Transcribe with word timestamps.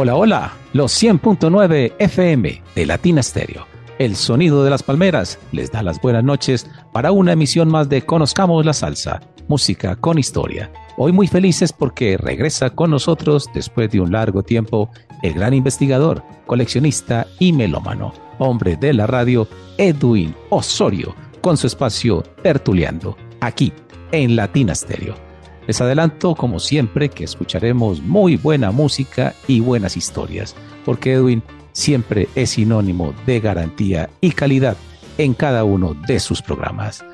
Hola, 0.00 0.14
hola, 0.14 0.52
los 0.74 0.92
100.9 1.02 1.94
FM 1.98 2.62
de 2.76 2.86
Latina 2.86 3.20
Stereo. 3.20 3.66
El 3.98 4.14
sonido 4.14 4.62
de 4.62 4.70
las 4.70 4.84
palmeras 4.84 5.40
les 5.50 5.72
da 5.72 5.82
las 5.82 6.00
buenas 6.00 6.22
noches 6.22 6.70
para 6.92 7.10
una 7.10 7.32
emisión 7.32 7.68
más 7.68 7.88
de 7.88 8.02
Conozcamos 8.02 8.64
la 8.64 8.74
Salsa, 8.74 9.20
música 9.48 9.96
con 9.96 10.16
historia. 10.16 10.70
Hoy 10.98 11.10
muy 11.10 11.26
felices 11.26 11.72
porque 11.72 12.16
regresa 12.16 12.70
con 12.70 12.92
nosotros 12.92 13.50
después 13.52 13.90
de 13.90 13.98
un 13.98 14.12
largo 14.12 14.44
tiempo 14.44 14.88
el 15.24 15.34
gran 15.34 15.52
investigador, 15.52 16.22
coleccionista 16.46 17.26
y 17.40 17.52
melómano, 17.52 18.14
hombre 18.38 18.76
de 18.76 18.92
la 18.92 19.08
radio, 19.08 19.48
Edwin 19.78 20.32
Osorio, 20.50 21.12
con 21.40 21.56
su 21.56 21.66
espacio 21.66 22.22
Tertuleando, 22.44 23.16
aquí 23.40 23.72
en 24.12 24.36
Latina 24.36 24.76
Stereo. 24.76 25.27
Les 25.68 25.82
adelanto, 25.82 26.34
como 26.34 26.60
siempre, 26.60 27.10
que 27.10 27.24
escucharemos 27.24 28.00
muy 28.00 28.36
buena 28.36 28.70
música 28.70 29.34
y 29.46 29.60
buenas 29.60 29.98
historias, 29.98 30.56
porque 30.86 31.12
Edwin 31.12 31.42
siempre 31.72 32.26
es 32.34 32.48
sinónimo 32.52 33.12
de 33.26 33.38
garantía 33.38 34.08
y 34.22 34.30
calidad 34.30 34.78
en 35.18 35.34
cada 35.34 35.64
uno 35.64 35.92
de 35.92 36.20
sus 36.20 36.40
programas. 36.40 37.04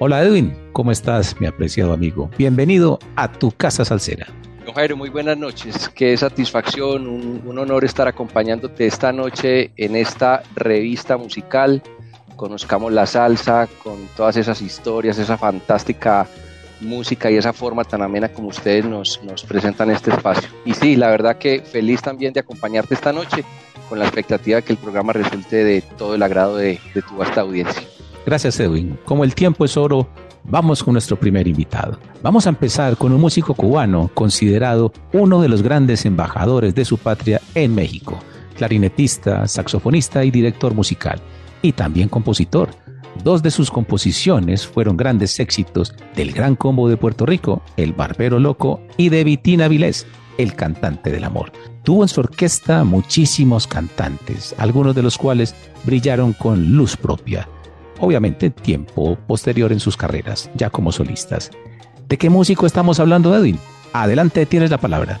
Hola 0.00 0.22
Edwin, 0.22 0.56
¿cómo 0.72 0.90
estás, 0.90 1.38
mi 1.38 1.46
apreciado 1.46 1.92
amigo? 1.92 2.30
Bienvenido 2.38 2.98
a 3.14 3.30
tu 3.30 3.50
casa 3.50 3.84
salsera. 3.84 4.26
Don 4.64 4.74
Jairo, 4.74 4.96
muy 4.96 5.10
buenas 5.10 5.36
noches. 5.36 5.90
Qué 5.90 6.16
satisfacción, 6.16 7.06
un, 7.06 7.42
un, 7.44 7.58
honor 7.58 7.84
estar 7.84 8.08
acompañándote 8.08 8.86
esta 8.86 9.12
noche 9.12 9.72
en 9.76 9.94
esta 9.96 10.42
revista 10.54 11.18
musical. 11.18 11.82
Conozcamos 12.36 12.90
la 12.90 13.04
salsa 13.04 13.68
con 13.84 13.98
todas 14.16 14.38
esas 14.38 14.62
historias, 14.62 15.18
esa 15.18 15.36
fantástica 15.36 16.26
música 16.80 17.30
y 17.30 17.36
esa 17.36 17.52
forma 17.52 17.84
tan 17.84 18.02
amena 18.02 18.28
como 18.28 18.48
ustedes 18.48 18.84
nos, 18.84 19.20
nos 19.22 19.42
presentan 19.44 19.90
este 19.90 20.10
espacio. 20.10 20.48
Y 20.64 20.74
sí, 20.74 20.96
la 20.96 21.08
verdad 21.08 21.38
que 21.38 21.60
feliz 21.60 22.02
también 22.02 22.32
de 22.32 22.40
acompañarte 22.40 22.94
esta 22.94 23.12
noche 23.12 23.44
con 23.88 23.98
la 23.98 24.04
expectativa 24.04 24.56
de 24.56 24.62
que 24.62 24.72
el 24.72 24.78
programa 24.78 25.12
resulte 25.12 25.64
de 25.64 25.82
todo 25.96 26.14
el 26.14 26.22
agrado 26.22 26.56
de, 26.56 26.78
de 26.94 27.02
tu 27.02 27.16
vasta 27.16 27.40
audiencia. 27.40 27.82
Gracias 28.26 28.60
Edwin. 28.60 28.98
Como 29.04 29.24
el 29.24 29.34
tiempo 29.34 29.64
es 29.64 29.76
oro, 29.76 30.08
vamos 30.44 30.82
con 30.82 30.92
nuestro 30.92 31.18
primer 31.18 31.46
invitado. 31.48 31.98
Vamos 32.22 32.46
a 32.46 32.50
empezar 32.50 32.96
con 32.96 33.12
un 33.12 33.20
músico 33.20 33.54
cubano 33.54 34.10
considerado 34.12 34.92
uno 35.12 35.40
de 35.40 35.48
los 35.48 35.62
grandes 35.62 36.04
embajadores 36.04 36.74
de 36.74 36.84
su 36.84 36.98
patria 36.98 37.40
en 37.54 37.74
México, 37.74 38.18
clarinetista, 38.56 39.46
saxofonista 39.46 40.24
y 40.24 40.30
director 40.30 40.74
musical, 40.74 41.20
y 41.62 41.72
también 41.72 42.08
compositor. 42.08 42.70
Dos 43.24 43.42
de 43.42 43.50
sus 43.50 43.70
composiciones 43.70 44.66
fueron 44.66 44.96
grandes 44.96 45.38
éxitos 45.40 45.94
del 46.14 46.32
Gran 46.32 46.54
Combo 46.54 46.88
de 46.88 46.96
Puerto 46.96 47.26
Rico, 47.26 47.62
El 47.76 47.92
Barbero 47.92 48.38
Loco, 48.38 48.80
y 48.96 49.08
de 49.08 49.24
Vitina 49.24 49.68
Vilés, 49.68 50.06
El 50.38 50.54
Cantante 50.54 51.10
del 51.10 51.24
Amor. 51.24 51.52
Tuvo 51.82 52.04
en 52.04 52.08
su 52.08 52.20
orquesta 52.20 52.84
muchísimos 52.84 53.66
cantantes, 53.66 54.54
algunos 54.58 54.94
de 54.94 55.02
los 55.02 55.18
cuales 55.18 55.54
brillaron 55.84 56.32
con 56.32 56.72
luz 56.72 56.96
propia. 56.96 57.48
Obviamente 57.98 58.50
tiempo 58.50 59.18
posterior 59.26 59.72
en 59.72 59.80
sus 59.80 59.96
carreras, 59.96 60.48
ya 60.54 60.70
como 60.70 60.92
solistas. 60.92 61.50
¿De 62.08 62.16
qué 62.16 62.30
músico 62.30 62.66
estamos 62.66 63.00
hablando, 63.00 63.36
Edwin? 63.36 63.58
Adelante, 63.92 64.46
tienes 64.46 64.70
la 64.70 64.78
palabra. 64.78 65.20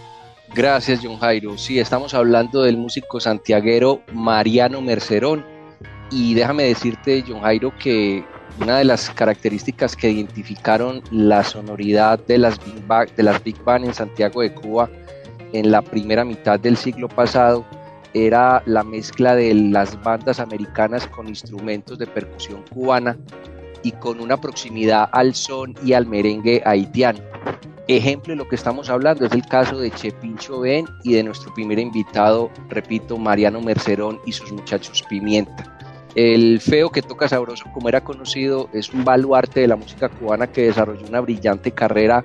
Gracias, 0.54 1.00
John 1.02 1.18
Jairo. 1.18 1.58
Sí, 1.58 1.78
estamos 1.78 2.14
hablando 2.14 2.62
del 2.62 2.76
músico 2.76 3.20
santiaguero 3.20 4.02
Mariano 4.12 4.80
Mercerón 4.80 5.57
y 6.10 6.34
déjame 6.34 6.64
decirte, 6.64 7.24
John 7.26 7.40
Jairo, 7.40 7.72
que 7.78 8.24
una 8.60 8.78
de 8.78 8.84
las 8.84 9.10
características 9.10 9.94
que 9.94 10.10
identificaron 10.10 11.02
la 11.10 11.44
sonoridad 11.44 12.18
de 12.26 12.38
las 12.38 12.58
Big 12.64 12.86
Bang, 12.86 13.08
de 13.16 13.22
las 13.22 13.42
Big 13.42 13.62
Band 13.62 13.84
en 13.84 13.94
Santiago 13.94 14.40
de 14.40 14.52
Cuba 14.52 14.88
en 15.52 15.70
la 15.70 15.82
primera 15.82 16.24
mitad 16.24 16.58
del 16.58 16.76
siglo 16.76 17.08
pasado 17.08 17.64
era 18.14 18.62
la 18.66 18.82
mezcla 18.82 19.34
de 19.34 19.54
las 19.54 20.02
bandas 20.02 20.40
americanas 20.40 21.06
con 21.06 21.28
instrumentos 21.28 21.98
de 21.98 22.06
percusión 22.06 22.64
cubana 22.70 23.16
y 23.82 23.92
con 23.92 24.20
una 24.20 24.40
proximidad 24.40 25.08
al 25.12 25.34
son 25.34 25.74
y 25.84 25.92
al 25.92 26.06
merengue 26.06 26.62
haitiano. 26.64 27.20
Ejemplo 27.86 28.32
de 28.32 28.36
lo 28.36 28.48
que 28.48 28.56
estamos 28.56 28.90
hablando 28.90 29.24
es 29.24 29.32
el 29.32 29.46
caso 29.46 29.78
de 29.78 29.90
Chepincho 29.90 30.60
Ben 30.60 30.86
y 31.04 31.14
de 31.14 31.22
nuestro 31.22 31.54
primer 31.54 31.78
invitado, 31.78 32.50
repito, 32.68 33.16
Mariano 33.16 33.60
Mercerón 33.60 34.20
y 34.26 34.32
sus 34.32 34.52
muchachos 34.52 35.02
Pimienta. 35.08 35.78
El 36.14 36.60
feo 36.60 36.90
que 36.90 37.02
toca 37.02 37.28
sabroso, 37.28 37.64
como 37.72 37.88
era 37.88 38.02
conocido, 38.02 38.68
es 38.72 38.92
un 38.92 39.04
baluarte 39.04 39.60
de 39.60 39.68
la 39.68 39.76
música 39.76 40.08
cubana 40.08 40.46
que 40.46 40.62
desarrolló 40.62 41.06
una 41.06 41.20
brillante 41.20 41.70
carrera 41.70 42.24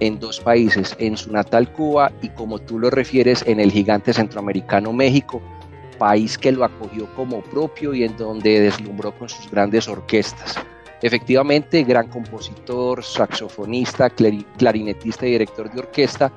en 0.00 0.18
dos 0.20 0.40
países, 0.40 0.94
en 0.98 1.16
su 1.16 1.32
natal 1.32 1.72
Cuba 1.72 2.12
y 2.22 2.28
como 2.30 2.58
tú 2.58 2.78
lo 2.78 2.90
refieres, 2.90 3.44
en 3.46 3.60
el 3.60 3.72
gigante 3.72 4.12
centroamericano 4.12 4.92
México, 4.92 5.42
país 5.98 6.38
que 6.38 6.52
lo 6.52 6.64
acogió 6.64 7.12
como 7.14 7.42
propio 7.42 7.94
y 7.94 8.04
en 8.04 8.16
donde 8.16 8.60
deslumbró 8.60 9.12
con 9.16 9.28
sus 9.28 9.50
grandes 9.50 9.88
orquestas. 9.88 10.56
Efectivamente, 11.02 11.82
gran 11.84 12.08
compositor, 12.08 13.02
saxofonista, 13.02 14.10
clarinetista 14.10 15.26
y 15.26 15.32
director 15.32 15.70
de 15.70 15.80
orquesta, 15.80 16.32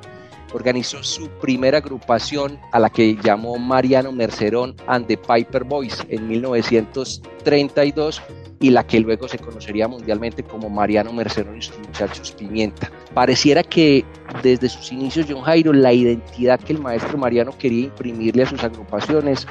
organizó 0.54 1.04
su 1.04 1.30
primera 1.42 1.80
agrupación 1.80 2.60
a 2.72 2.80
la 2.80 2.90
que 2.90 3.16
llamó 3.24 3.58
Mariano 3.58 4.12
Mercerón 4.12 4.76
and 4.88 5.08
the 5.08 5.18
Piper 5.18 5.64
Boys 5.64 5.98
en 6.10 6.28
1932 6.28 8.22
y 8.62 8.72
la 8.72 8.86
que 8.86 9.00
luego 9.00 9.28
se 9.28 9.38
conocería 9.38 9.88
mundialmente 9.88 10.44
como 10.44 10.70
Mariano 10.70 11.14
Mercerón 11.14 11.58
y 11.58 11.62
sus 11.62 11.78
muchachos 11.80 12.32
Pimienta. 12.32 12.92
Pareciera 13.14 13.64
que 13.64 14.04
desde 14.44 14.70
sus 14.70 14.92
inicios 14.92 15.28
John 15.30 15.42
Jairo 15.42 15.72
la 15.72 15.94
identidad 15.94 16.60
que 16.60 16.74
el 16.74 16.80
maestro 16.80 17.18
Mariano 17.18 17.58
quería 17.58 17.86
imprimirle 17.86 18.44
a 18.44 18.50
sus 18.50 18.64
agrupaciones 18.64 19.48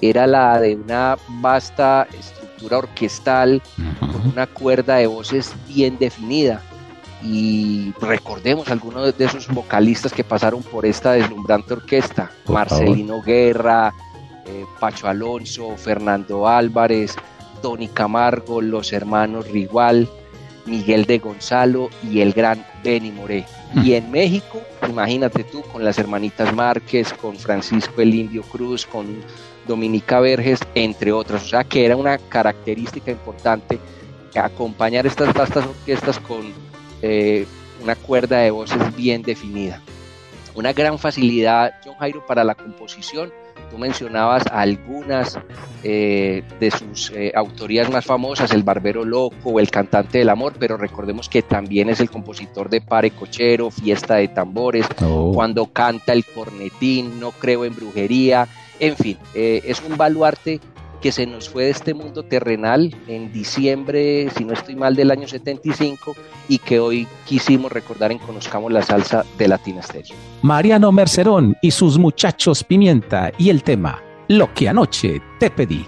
era 0.00 0.26
la 0.26 0.60
de 0.60 0.76
una 0.76 1.16
vasta 1.40 2.06
estructura 2.18 2.78
orquestal 2.78 3.62
con 4.00 4.32
una 4.32 4.46
cuerda 4.46 4.96
de 4.96 5.06
voces 5.06 5.54
bien 5.68 5.98
definida 5.98 6.62
y 7.22 7.92
recordemos 8.00 8.68
algunos 8.68 9.16
de 9.16 9.24
esos 9.24 9.48
vocalistas 9.48 10.12
que 10.12 10.24
pasaron 10.24 10.62
por 10.62 10.86
esta 10.86 11.12
deslumbrante 11.12 11.74
orquesta, 11.74 12.30
Marcelino 12.46 13.22
Guerra, 13.22 13.92
eh, 14.46 14.64
Pacho 14.78 15.08
Alonso, 15.08 15.76
Fernando 15.76 16.46
Álvarez, 16.46 17.16
Tony 17.60 17.88
Camargo, 17.88 18.60
los 18.60 18.92
hermanos 18.92 19.48
Rigual, 19.48 20.08
Miguel 20.64 21.06
de 21.06 21.18
Gonzalo 21.18 21.90
y 22.08 22.20
el 22.20 22.32
gran 22.32 22.64
Benny 22.84 23.10
Moré. 23.10 23.46
Y 23.82 23.94
en 23.94 24.10
México, 24.10 24.60
imagínate 24.88 25.44
tú, 25.44 25.62
con 25.62 25.84
las 25.84 25.98
hermanitas 25.98 26.54
Márquez, 26.54 27.12
con 27.14 27.36
Francisco 27.36 28.00
el 28.00 28.14
Indio 28.14 28.42
Cruz, 28.42 28.86
con 28.86 29.06
Dominica 29.66 30.20
Verges, 30.20 30.60
entre 30.74 31.12
otras. 31.12 31.42
O 31.42 31.48
sea 31.48 31.64
que 31.64 31.84
era 31.84 31.96
una 31.96 32.16
característica 32.16 33.10
importante 33.10 33.78
acompañar 34.38 35.06
estas 35.06 35.32
vastas 35.34 35.66
orquestas 35.66 36.18
con 36.20 36.52
eh, 37.02 37.46
una 37.82 37.94
cuerda 37.94 38.38
de 38.38 38.50
voces 38.50 38.96
bien 38.96 39.22
definida. 39.22 39.80
Una 40.54 40.72
gran 40.72 40.98
facilidad, 40.98 41.74
John 41.84 41.94
Jairo, 41.98 42.26
para 42.26 42.42
la 42.42 42.54
composición. 42.54 43.32
Tú 43.70 43.78
mencionabas 43.78 44.46
algunas 44.46 45.38
eh, 45.84 46.42
de 46.58 46.70
sus 46.70 47.10
eh, 47.10 47.32
autorías 47.34 47.90
más 47.90 48.04
famosas, 48.04 48.50
El 48.52 48.62
Barbero 48.62 49.04
Loco 49.04 49.50
o 49.50 49.60
El 49.60 49.70
Cantante 49.70 50.18
del 50.18 50.30
Amor, 50.30 50.54
pero 50.58 50.76
recordemos 50.76 51.28
que 51.28 51.42
también 51.42 51.90
es 51.90 52.00
el 52.00 52.10
compositor 52.10 52.70
de 52.70 52.80
Pare 52.80 53.10
Cochero, 53.10 53.70
Fiesta 53.70 54.16
de 54.16 54.28
Tambores, 54.28 54.86
oh. 55.02 55.32
Cuando 55.32 55.66
canta 55.66 56.12
el 56.12 56.24
cornetín, 56.24 57.20
No 57.20 57.30
creo 57.32 57.64
en 57.64 57.74
brujería, 57.74 58.48
en 58.80 58.96
fin, 58.96 59.18
es 59.34 59.82
un 59.82 59.96
baluarte 59.96 60.60
que 61.00 61.12
se 61.12 61.26
nos 61.26 61.48
fue 61.48 61.64
de 61.64 61.70
este 61.70 61.94
mundo 61.94 62.22
terrenal 62.22 62.94
en 63.06 63.32
diciembre, 63.32 64.28
si 64.36 64.44
no 64.44 64.52
estoy 64.52 64.76
mal, 64.76 64.96
del 64.96 65.10
año 65.10 65.28
75 65.28 66.14
y 66.48 66.58
que 66.58 66.80
hoy 66.80 67.06
quisimos 67.26 67.70
recordar 67.70 68.10
en 68.12 68.18
Conozcamos 68.18 68.72
la 68.72 68.82
Salsa 68.82 69.24
de 69.36 69.48
Latina 69.48 69.82
Stereo. 69.82 70.16
Mariano 70.42 70.90
Mercerón 70.92 71.56
y 71.62 71.70
sus 71.70 71.98
muchachos 71.98 72.64
Pimienta 72.64 73.32
y 73.38 73.50
el 73.50 73.62
tema 73.62 74.02
Lo 74.28 74.52
que 74.54 74.68
anoche 74.68 75.20
te 75.38 75.50
pedí. 75.50 75.86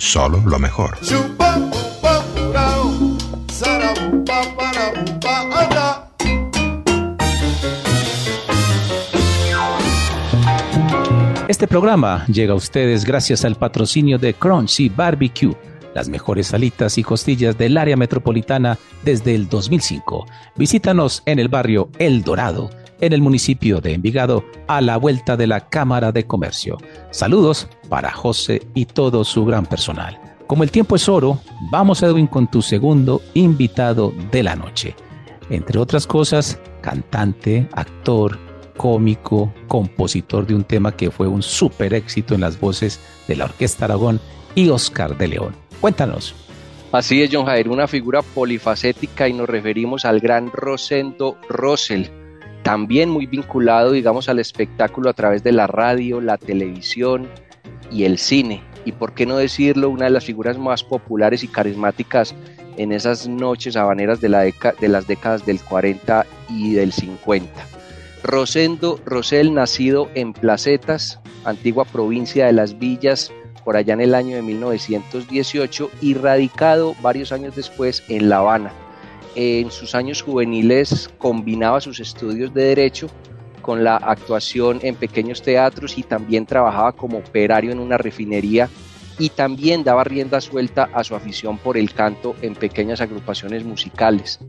Solo 0.00 0.42
lo 0.46 0.58
mejor. 0.58 0.96
Este 11.48 11.68
programa 11.68 12.24
llega 12.28 12.54
a 12.54 12.56
ustedes 12.56 13.04
gracias 13.04 13.44
al 13.44 13.56
patrocinio 13.56 14.16
de 14.16 14.32
Crunchy 14.32 14.88
Barbecue, 14.88 15.54
las 15.94 16.08
mejores 16.08 16.46
salitas 16.46 16.96
y 16.96 17.02
costillas 17.02 17.58
del 17.58 17.76
área 17.76 17.98
metropolitana 17.98 18.78
desde 19.04 19.34
el 19.34 19.50
2005. 19.50 20.26
Visítanos 20.56 21.22
en 21.26 21.38
el 21.38 21.48
barrio 21.48 21.90
El 21.98 22.22
Dorado 22.22 22.70
en 23.00 23.12
el 23.12 23.22
municipio 23.22 23.80
de 23.80 23.94
Envigado 23.94 24.44
a 24.66 24.80
la 24.80 24.96
vuelta 24.96 25.36
de 25.36 25.46
la 25.46 25.68
Cámara 25.68 26.12
de 26.12 26.26
Comercio. 26.26 26.78
Saludos 27.10 27.68
para 27.88 28.10
José 28.10 28.62
y 28.74 28.86
todo 28.86 29.24
su 29.24 29.44
gran 29.44 29.66
personal. 29.66 30.20
Como 30.46 30.64
el 30.64 30.70
tiempo 30.70 30.96
es 30.96 31.08
oro, 31.08 31.40
vamos 31.70 32.02
Edwin 32.02 32.26
con 32.26 32.50
tu 32.50 32.60
segundo 32.62 33.22
invitado 33.34 34.12
de 34.32 34.42
la 34.42 34.56
noche. 34.56 34.96
Entre 35.48 35.78
otras 35.78 36.06
cosas, 36.06 36.58
cantante, 36.80 37.68
actor, 37.72 38.38
cómico, 38.76 39.52
compositor 39.68 40.46
de 40.46 40.54
un 40.54 40.64
tema 40.64 40.96
que 40.96 41.10
fue 41.10 41.28
un 41.28 41.42
súper 41.42 41.94
éxito 41.94 42.34
en 42.34 42.40
las 42.40 42.58
voces 42.58 42.98
de 43.28 43.36
la 43.36 43.44
Orquesta 43.44 43.84
Aragón 43.84 44.20
y 44.54 44.70
Oscar 44.70 45.16
de 45.18 45.28
León. 45.28 45.54
Cuéntanos. 45.80 46.34
Así 46.92 47.22
es, 47.22 47.30
John 47.32 47.46
Jair, 47.46 47.68
una 47.68 47.86
figura 47.86 48.22
polifacética 48.22 49.28
y 49.28 49.32
nos 49.32 49.48
referimos 49.48 50.04
al 50.04 50.18
gran 50.18 50.50
Rosendo 50.50 51.36
Rosell, 51.48 52.10
también 52.62 53.10
muy 53.10 53.26
vinculado, 53.26 53.92
digamos, 53.92 54.28
al 54.28 54.38
espectáculo 54.38 55.10
a 55.10 55.14
través 55.14 55.42
de 55.42 55.52
la 55.52 55.66
radio, 55.66 56.20
la 56.20 56.36
televisión 56.36 57.28
y 57.90 58.04
el 58.04 58.18
cine. 58.18 58.62
Y 58.84 58.92
por 58.92 59.12
qué 59.12 59.26
no 59.26 59.36
decirlo, 59.36 59.90
una 59.90 60.06
de 60.06 60.10
las 60.10 60.24
figuras 60.24 60.58
más 60.58 60.82
populares 60.84 61.42
y 61.42 61.48
carismáticas 61.48 62.34
en 62.76 62.92
esas 62.92 63.28
noches 63.28 63.76
habaneras 63.76 64.20
de, 64.20 64.28
la 64.28 64.40
de 64.42 64.88
las 64.88 65.06
décadas 65.06 65.44
del 65.44 65.60
40 65.60 66.26
y 66.48 66.74
del 66.74 66.92
50. 66.92 67.50
Rosendo 68.22 69.00
Rosell, 69.04 69.54
nacido 69.54 70.08
en 70.14 70.32
Placetas, 70.32 71.20
antigua 71.44 71.84
provincia 71.84 72.46
de 72.46 72.52
Las 72.52 72.78
Villas, 72.78 73.32
por 73.64 73.76
allá 73.76 73.94
en 73.94 74.00
el 74.00 74.14
año 74.14 74.36
de 74.36 74.42
1918 74.42 75.90
y 76.00 76.14
radicado 76.14 76.94
varios 77.02 77.32
años 77.32 77.56
después 77.56 78.02
en 78.08 78.28
La 78.28 78.38
Habana 78.38 78.72
en 79.34 79.70
sus 79.70 79.94
años 79.94 80.22
juveniles 80.22 81.10
combinaba 81.18 81.80
sus 81.80 82.00
estudios 82.00 82.52
de 82.54 82.64
derecho 82.64 83.08
con 83.62 83.84
la 83.84 83.96
actuación 83.96 84.80
en 84.82 84.94
pequeños 84.94 85.42
teatros 85.42 85.98
y 85.98 86.02
también 86.02 86.46
trabajaba 86.46 86.92
como 86.92 87.18
operario 87.18 87.72
en 87.72 87.78
una 87.78 87.98
refinería 87.98 88.68
y 89.18 89.28
también 89.28 89.84
daba 89.84 90.02
rienda 90.02 90.40
suelta 90.40 90.88
a 90.94 91.04
su 91.04 91.14
afición 91.14 91.58
por 91.58 91.76
el 91.76 91.92
canto 91.92 92.34
en 92.40 92.54
pequeñas 92.54 93.02
agrupaciones 93.02 93.64
musicales. 93.64 94.40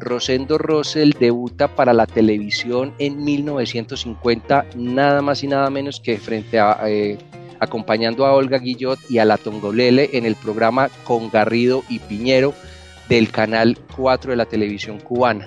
Rosendo 0.00 0.56
Rosell 0.56 1.14
debuta 1.20 1.68
para 1.68 1.92
la 1.92 2.06
televisión 2.06 2.94
en 2.98 3.22
1950, 3.22 4.66
nada 4.76 5.20
más 5.20 5.44
y 5.44 5.48
nada 5.48 5.68
menos 5.70 6.00
que 6.00 6.18
frente 6.18 6.58
a... 6.58 6.78
Eh, 6.86 7.18
acompañando 7.60 8.26
a 8.26 8.34
Olga 8.34 8.58
Guillot 8.58 8.98
y 9.08 9.18
a 9.18 9.24
la 9.24 9.38
Tongolele 9.38 10.10
en 10.12 10.26
el 10.26 10.34
programa 10.36 10.90
Con 11.04 11.30
Garrido 11.30 11.82
y 11.88 11.98
Piñero 11.98 12.52
del 13.08 13.30
canal 13.30 13.78
4 13.96 14.32
de 14.32 14.36
la 14.36 14.46
televisión 14.46 14.98
cubana. 15.00 15.46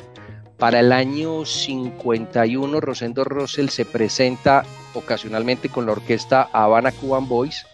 Para 0.57 0.79
el 0.79 0.91
año 0.91 1.45
51, 1.45 2.81
Rosendo 2.81 3.23
Rosell 3.23 3.69
se 3.69 3.85
presenta 3.85 4.63
ocasionalmente 4.95 5.69
con 5.69 5.85
la 5.85 5.91
orquesta 5.91 6.49
Habana 6.51 6.91
Cuban 6.91 7.27
Boys 7.27 7.65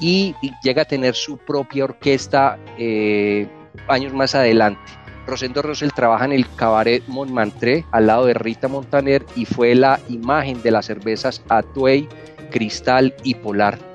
y, 0.00 0.34
llega 0.62 0.82
a 0.82 0.84
tener 0.84 1.14
su 1.14 1.38
propia 1.38 1.84
orquesta 1.84 2.58
eh, 2.78 3.48
años 3.88 4.12
más 4.12 4.34
adelante. 4.34 4.80
Rosendo 5.26 5.62
Rosell 5.62 5.92
trabaja 5.92 6.24
en 6.24 6.32
el 6.32 6.46
cabaret 6.56 7.02
Montmartre 7.06 7.86
al 7.92 8.06
lado 8.06 8.26
de 8.26 8.34
Rita 8.34 8.68
Montaner 8.68 9.24
y 9.36 9.44
fue 9.44 9.74
la 9.74 10.00
imagen 10.08 10.60
de 10.62 10.72
las 10.72 10.86
cervezas 10.86 11.42
Atuey, 11.48 12.08
Cristal 12.50 13.14
y 13.22 13.34
Polar. 13.36 13.89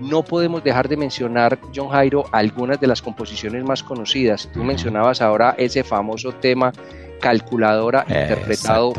No 0.00 0.22
podemos 0.22 0.64
dejar 0.64 0.88
de 0.88 0.96
mencionar, 0.96 1.58
John 1.74 1.88
Jairo, 1.90 2.24
algunas 2.32 2.80
de 2.80 2.86
las 2.86 3.02
composiciones 3.02 3.64
más 3.64 3.82
conocidas. 3.82 4.48
Tú 4.52 4.64
mencionabas 4.64 5.20
ahora 5.20 5.54
ese 5.58 5.84
famoso 5.84 6.32
tema 6.32 6.72
Calculadora, 7.20 8.04
interpretado 8.08 8.92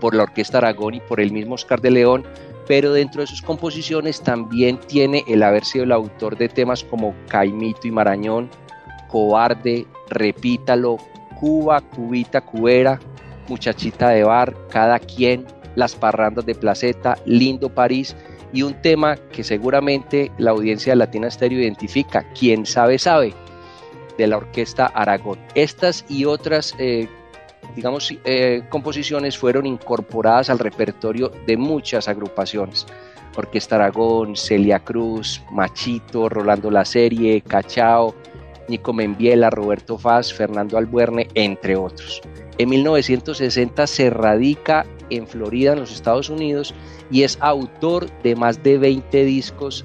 por 0.00 0.14
la 0.14 0.24
Orquesta 0.24 0.58
Aragón 0.58 0.94
y 0.94 1.00
por 1.00 1.20
el 1.20 1.32
mismo 1.32 1.54
Oscar 1.54 1.80
de 1.80 1.90
León, 1.90 2.24
pero 2.68 2.92
dentro 2.92 3.20
de 3.20 3.26
sus 3.26 3.42
composiciones 3.42 4.20
también 4.20 4.78
tiene 4.78 5.24
el 5.26 5.42
haber 5.42 5.64
sido 5.64 5.84
el 5.84 5.92
autor 5.92 6.36
de 6.36 6.48
temas 6.48 6.84
como 6.84 7.14
Caimito 7.28 7.88
y 7.88 7.90
Marañón, 7.90 8.48
Cobarde, 9.08 9.86
Repítalo, 10.08 10.98
Cuba, 11.40 11.80
Cubita, 11.80 12.40
Cubera, 12.40 13.00
Muchachita 13.48 14.10
de 14.10 14.22
Bar, 14.24 14.54
Cada 14.70 14.98
Quien, 14.98 15.46
Las 15.74 15.94
Parrandas 15.96 16.46
de 16.46 16.54
Placeta, 16.54 17.18
Lindo 17.24 17.68
París 17.68 18.16
y 18.52 18.62
un 18.62 18.74
tema 18.82 19.16
que 19.16 19.44
seguramente 19.44 20.30
la 20.38 20.50
audiencia 20.50 20.92
de 20.92 20.96
Latina 20.96 21.30
Stereo 21.30 21.60
identifica, 21.60 22.24
quien 22.38 22.66
sabe 22.66 22.98
sabe, 22.98 23.34
de 24.18 24.26
la 24.26 24.36
Orquesta 24.36 24.86
Aragón. 24.86 25.38
Estas 25.54 26.04
y 26.08 26.26
otras 26.26 26.74
eh, 26.78 27.08
digamos, 27.74 28.14
eh, 28.24 28.62
composiciones 28.68 29.38
fueron 29.38 29.66
incorporadas 29.66 30.50
al 30.50 30.58
repertorio 30.58 31.32
de 31.46 31.56
muchas 31.56 32.08
agrupaciones. 32.08 32.86
Orquesta 33.36 33.76
Aragón, 33.76 34.36
Celia 34.36 34.80
Cruz, 34.80 35.42
Machito, 35.50 36.28
Rolando 36.28 36.70
La 36.70 36.84
Serie, 36.84 37.40
Cachao, 37.40 38.14
Nico 38.72 38.94
Membiela, 38.94 39.50
Roberto 39.50 39.98
Faz, 39.98 40.32
Fernando 40.32 40.78
Albuerne, 40.78 41.28
entre 41.34 41.76
otros. 41.76 42.22
En 42.56 42.70
1960 42.70 43.86
se 43.86 44.10
radica 44.10 44.86
en 45.10 45.26
Florida, 45.26 45.74
en 45.74 45.80
los 45.80 45.92
Estados 45.92 46.30
Unidos, 46.30 46.74
y 47.10 47.22
es 47.22 47.36
autor 47.40 48.10
de 48.22 48.34
más 48.34 48.62
de 48.62 48.78
20 48.78 49.24
discos 49.24 49.84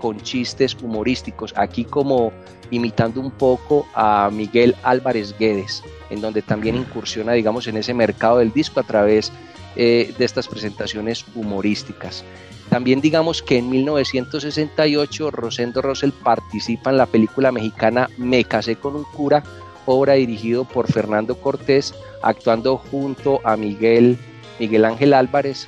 con 0.00 0.20
chistes 0.20 0.76
humorísticos, 0.80 1.52
aquí 1.56 1.84
como 1.84 2.32
imitando 2.70 3.20
un 3.20 3.32
poco 3.32 3.86
a 3.94 4.30
Miguel 4.32 4.76
Álvarez 4.84 5.34
Guedes, 5.36 5.82
en 6.10 6.20
donde 6.20 6.40
también 6.42 6.76
incursiona, 6.76 7.32
digamos, 7.32 7.66
en 7.66 7.76
ese 7.76 7.92
mercado 7.92 8.38
del 8.38 8.52
disco 8.52 8.78
a 8.78 8.84
través 8.84 9.32
eh, 9.74 10.14
de 10.16 10.24
estas 10.24 10.46
presentaciones 10.46 11.24
humorísticas. 11.34 12.24
También 12.70 13.00
digamos 13.00 13.42
que 13.42 13.58
en 13.58 13.70
1968 13.70 15.30
Rosendo 15.30 15.80
Rosell 15.80 16.12
participa 16.12 16.90
en 16.90 16.98
la 16.98 17.06
película 17.06 17.50
mexicana 17.50 18.10
Me 18.18 18.44
casé 18.44 18.76
con 18.76 18.94
un 18.94 19.04
cura, 19.04 19.42
obra 19.86 20.14
dirigido 20.14 20.64
por 20.64 20.90
Fernando 20.90 21.36
Cortés, 21.36 21.94
actuando 22.22 22.76
junto 22.76 23.40
a 23.44 23.56
Miguel, 23.56 24.18
Miguel 24.58 24.84
Ángel 24.84 25.14
Álvarez, 25.14 25.66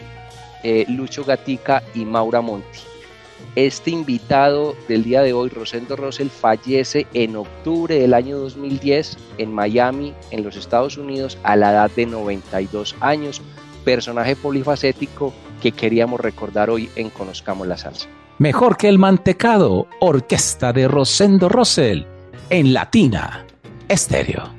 eh, 0.62 0.84
Lucho 0.88 1.24
Gatica 1.24 1.82
y 1.94 2.04
Maura 2.04 2.42
Monti. 2.42 2.80
Este 3.56 3.90
invitado 3.90 4.76
del 4.86 5.02
día 5.02 5.22
de 5.22 5.32
hoy, 5.32 5.48
Rosendo 5.48 5.96
Rosell, 5.96 6.28
fallece 6.28 7.06
en 7.14 7.34
octubre 7.34 7.98
del 7.98 8.12
año 8.12 8.38
2010 8.38 9.16
en 9.38 9.52
Miami, 9.52 10.14
en 10.30 10.44
los 10.44 10.56
Estados 10.56 10.98
Unidos, 10.98 11.38
a 11.42 11.56
la 11.56 11.72
edad 11.72 11.90
de 11.90 12.06
92 12.06 12.94
años. 13.00 13.40
Personaje 13.84 14.36
polifacético 14.36 15.32
que 15.60 15.72
queríamos 15.72 16.20
recordar 16.20 16.70
hoy 16.70 16.90
en 16.96 17.10
Conozcamos 17.10 17.66
la 17.66 17.76
Salsa. 17.76 18.08
Mejor 18.38 18.76
que 18.76 18.88
el 18.88 18.98
mantecado, 18.98 19.86
orquesta 20.00 20.72
de 20.72 20.88
Rosendo 20.88 21.48
Rosell, 21.48 22.06
en 22.48 22.72
Latina 22.72 23.46
Estéreo. 23.88 24.50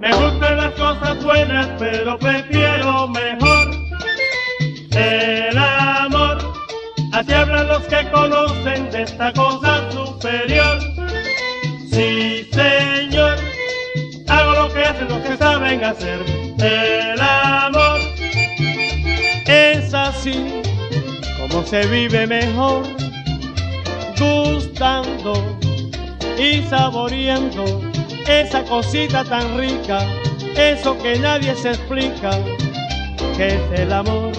Me 0.00 0.10
gustan 0.10 0.56
las 0.56 0.72
cosas 0.74 1.24
buenas, 1.24 1.68
pero 1.78 2.18
prefiero 2.18 3.08
mejor 3.08 3.70
el 4.90 5.58
amor. 5.58 6.38
Así 7.12 7.32
hablan 7.32 7.68
los 7.68 7.82
que 7.84 8.10
conocen 8.10 8.90
de 8.90 9.02
esta 9.02 9.32
cosa 9.32 9.71
se 21.72 21.86
vive 21.86 22.26
mejor, 22.26 22.82
gustando 24.18 25.32
y 26.38 26.60
saboreando 26.64 27.80
esa 28.28 28.62
cosita 28.64 29.24
tan 29.24 29.56
rica, 29.56 30.06
eso 30.54 30.98
que 30.98 31.18
nadie 31.18 31.54
se 31.54 31.70
explica, 31.70 32.32
que 33.38 33.46
es 33.46 33.80
el 33.80 33.90
amor. 33.90 34.32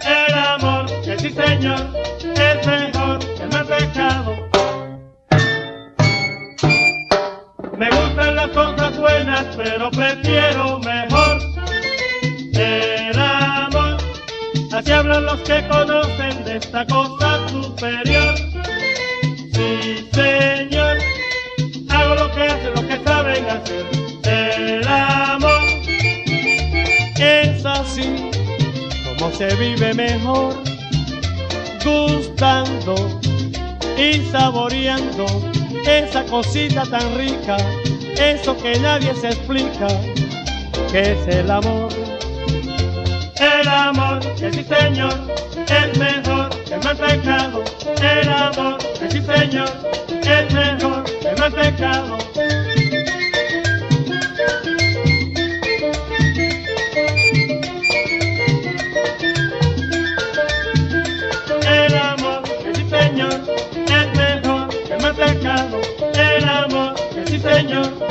El 0.00 0.34
amor, 0.34 0.86
que 1.04 1.18
sí 1.18 1.28
señor, 1.28 1.86
es 2.22 2.66
mejor 2.66 3.18
que 3.18 3.42
el 3.42 3.66
pecado. 3.66 4.48
Me 7.76 7.90
gustan 7.90 8.36
las 8.36 8.48
cosas 8.48 8.96
buenas, 8.96 9.44
pero 9.58 9.90
prefiero 9.90 10.78
mejor 10.78 10.91
Los 15.20 15.40
que 15.42 15.62
conocen 15.68 16.42
de 16.44 16.56
esta 16.56 16.86
cosa 16.86 17.46
superior. 17.48 18.34
Sí, 19.52 20.08
señor, 20.12 20.96
hago 21.90 22.14
lo 22.14 22.32
que 22.32 22.42
hacen 22.42 22.74
los 22.74 22.84
que 22.84 23.04
saben 23.04 23.44
hacer. 23.44 23.86
El 24.24 24.88
amor 24.88 25.60
es 27.20 27.64
así 27.66 28.30
como 29.04 29.30
se 29.32 29.54
vive 29.56 29.92
mejor, 29.92 30.54
gustando 31.84 33.20
y 33.98 34.22
saboreando 34.32 35.26
esa 35.86 36.24
cosita 36.24 36.84
tan 36.86 37.14
rica, 37.16 37.58
eso 38.18 38.56
que 38.56 38.78
nadie 38.80 39.14
se 39.14 39.28
explica, 39.28 39.88
que 40.90 41.12
es 41.12 41.36
el 41.36 41.50
amor. 41.50 42.01
El 43.42 43.66
amor, 43.66 44.20
que 44.36 44.52
sí 44.52 44.62
señor, 44.62 45.14
es 45.66 45.98
mejor 45.98 46.48
que 46.64 46.74
el 46.74 46.84
mantecado. 46.84 47.64
El 48.00 48.28
amor, 48.28 48.78
que 48.78 49.10
sí 49.10 49.20
señor, 49.20 49.68
es 50.08 50.54
mejor 50.54 51.02
que 51.02 51.28
el 51.28 51.38
mantecado. 51.40 52.18
El 61.66 61.94
amor, 61.96 62.42
que 62.62 62.74
sí 62.76 62.86
señor, 62.88 63.40
es 63.74 64.18
mejor 64.18 64.68
que 64.68 64.94
el 64.94 65.02
mantecado. 65.02 65.80
El 66.14 66.48
amor, 66.48 66.94
que 67.12 67.26
sí 67.26 67.40
señor, 67.40 68.01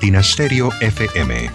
Latina 0.00 0.22
Stereo 0.22 0.70
FM. 0.80 1.50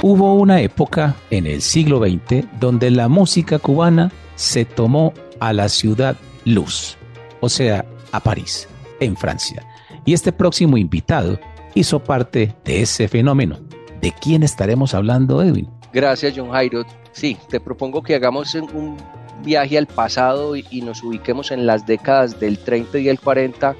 Hubo 0.00 0.34
una 0.36 0.62
época 0.62 1.16
en 1.28 1.46
el 1.46 1.60
siglo 1.60 1.98
XX 1.98 2.46
donde 2.58 2.90
la 2.90 3.08
música 3.08 3.58
cubana 3.58 4.10
se 4.36 4.64
tomó 4.64 5.12
a 5.38 5.52
la 5.52 5.68
ciudad 5.68 6.16
luz, 6.46 6.96
o 7.40 7.50
sea, 7.50 7.84
a 8.12 8.20
París, 8.20 8.70
en 9.00 9.18
Francia. 9.18 9.66
Y 10.06 10.14
este 10.14 10.32
próximo 10.32 10.78
invitado 10.78 11.38
hizo 11.74 12.02
parte 12.02 12.54
de 12.64 12.80
ese 12.80 13.06
fenómeno. 13.06 13.58
¿De 14.00 14.12
quién 14.12 14.42
estaremos 14.42 14.94
hablando, 14.94 15.42
Edwin? 15.42 15.68
Gracias, 15.92 16.32
John 16.34 16.52
Jairo. 16.52 16.86
Sí, 17.12 17.36
te 17.50 17.60
propongo 17.60 18.02
que 18.02 18.14
hagamos 18.14 18.54
un 18.54 18.96
viaje 19.42 19.78
al 19.78 19.86
pasado 19.86 20.56
y, 20.56 20.82
nos 20.82 21.02
ubiquemos 21.02 21.50
en 21.50 21.66
las 21.66 21.86
décadas 21.86 22.38
del 22.40 22.58
30 22.58 22.98
y 22.98 23.08
el 23.08 23.20
40 23.20 23.76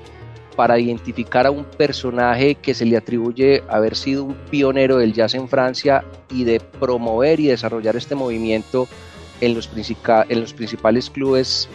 para 0.57 0.79
identificar 0.79 1.47
a 1.47 1.51
un 1.51 1.65
personaje 1.65 2.57
que 2.57 2.75
se 2.75 2.85
le 2.85 2.97
atribuye 2.97 3.63
haber 3.69 3.95
sido 3.95 4.25
un 4.25 4.35
pionero 4.51 4.99
del 4.99 5.13
jazz 5.13 5.35
en 5.35 5.49
Francia 5.49 6.05
y 6.31 6.45
de 6.45 6.59
promover 6.59 7.39
y 7.39 7.47
desarrollar 7.47 7.97
este 7.97 8.15
movimiento 8.15 8.89
en 9.41 9.55
los, 9.55 9.71
en 10.29 10.41
los 10.41 10.53
principales 10.53 11.11
clubes 11.11 11.69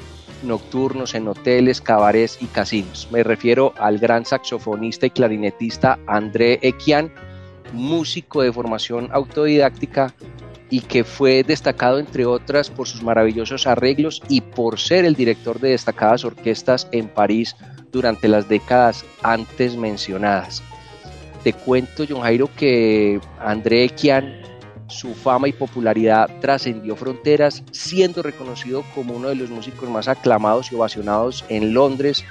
nocturnos, 0.43 1.15
en 1.15 1.27
hoteles, 1.27 1.81
cabarets 1.81 2.37
y 2.41 2.45
casinos. 2.47 3.07
Me 3.11 3.23
refiero 3.23 3.73
al 3.77 3.97
gran 3.97 4.25
saxofonista 4.25 5.05
y 5.05 5.11
clarinetista 5.11 5.97
André 6.07 6.59
Equian, 6.61 7.11
músico 7.71 8.41
de 8.41 8.51
formación 8.51 9.09
autodidáctica 9.11 10.13
y 10.73 10.79
que 10.79 11.03
fue 11.03 11.43
destacado 11.43 11.99
entre 11.99 12.25
otras 12.25 12.71
por 12.71 12.87
sus 12.87 13.03
maravillosos 13.03 13.67
arreglos 13.67 14.23
y 14.27 14.41
por 14.41 14.79
ser 14.79 15.05
el 15.05 15.13
director 15.13 15.59
de 15.59 15.69
destacadas 15.69 16.25
orquestas 16.25 16.87
en 16.91 17.09
París 17.09 17.55
durante 17.91 18.27
las 18.27 18.49
décadas 18.49 19.05
antes 19.21 19.77
mencionadas. 19.77 20.63
Te 21.43 21.53
cuento, 21.53 22.05
John 22.09 22.21
Jairo, 22.21 22.49
que 22.57 23.21
André 23.39 23.83
Equian, 23.83 24.33
su 24.87 25.13
fama 25.13 25.47
y 25.47 25.53
popularidad 25.53 26.27
trascendió 26.41 26.95
fronteras, 26.95 27.63
siendo 27.71 28.23
reconocido 28.23 28.83
como 28.95 29.13
uno 29.13 29.29
de 29.29 29.35
los 29.35 29.51
músicos 29.51 29.87
más 29.91 30.07
aclamados 30.07 30.71
y 30.71 30.75
ovacionados 30.75 31.45
en 31.49 31.75
Londres, 31.75 32.25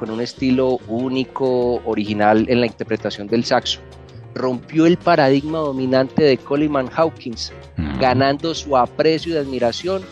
con 0.00 0.10
un 0.10 0.20
estilo 0.20 0.80
único, 0.88 1.76
original 1.84 2.44
en 2.48 2.60
la 2.60 2.66
interpretación 2.66 3.28
del 3.28 3.44
saxo. 3.44 3.78
Rompió 4.34 4.86
el 4.86 4.96
paradigma 4.98 5.58
dominante 5.58 6.22
de 6.22 6.38
Coleman 6.38 6.88
Hawkins, 6.94 7.52
ganando 8.00 8.54
su 8.54 8.76
aprecio 8.76 9.34
y 9.34 9.36
admiración, 9.38 10.02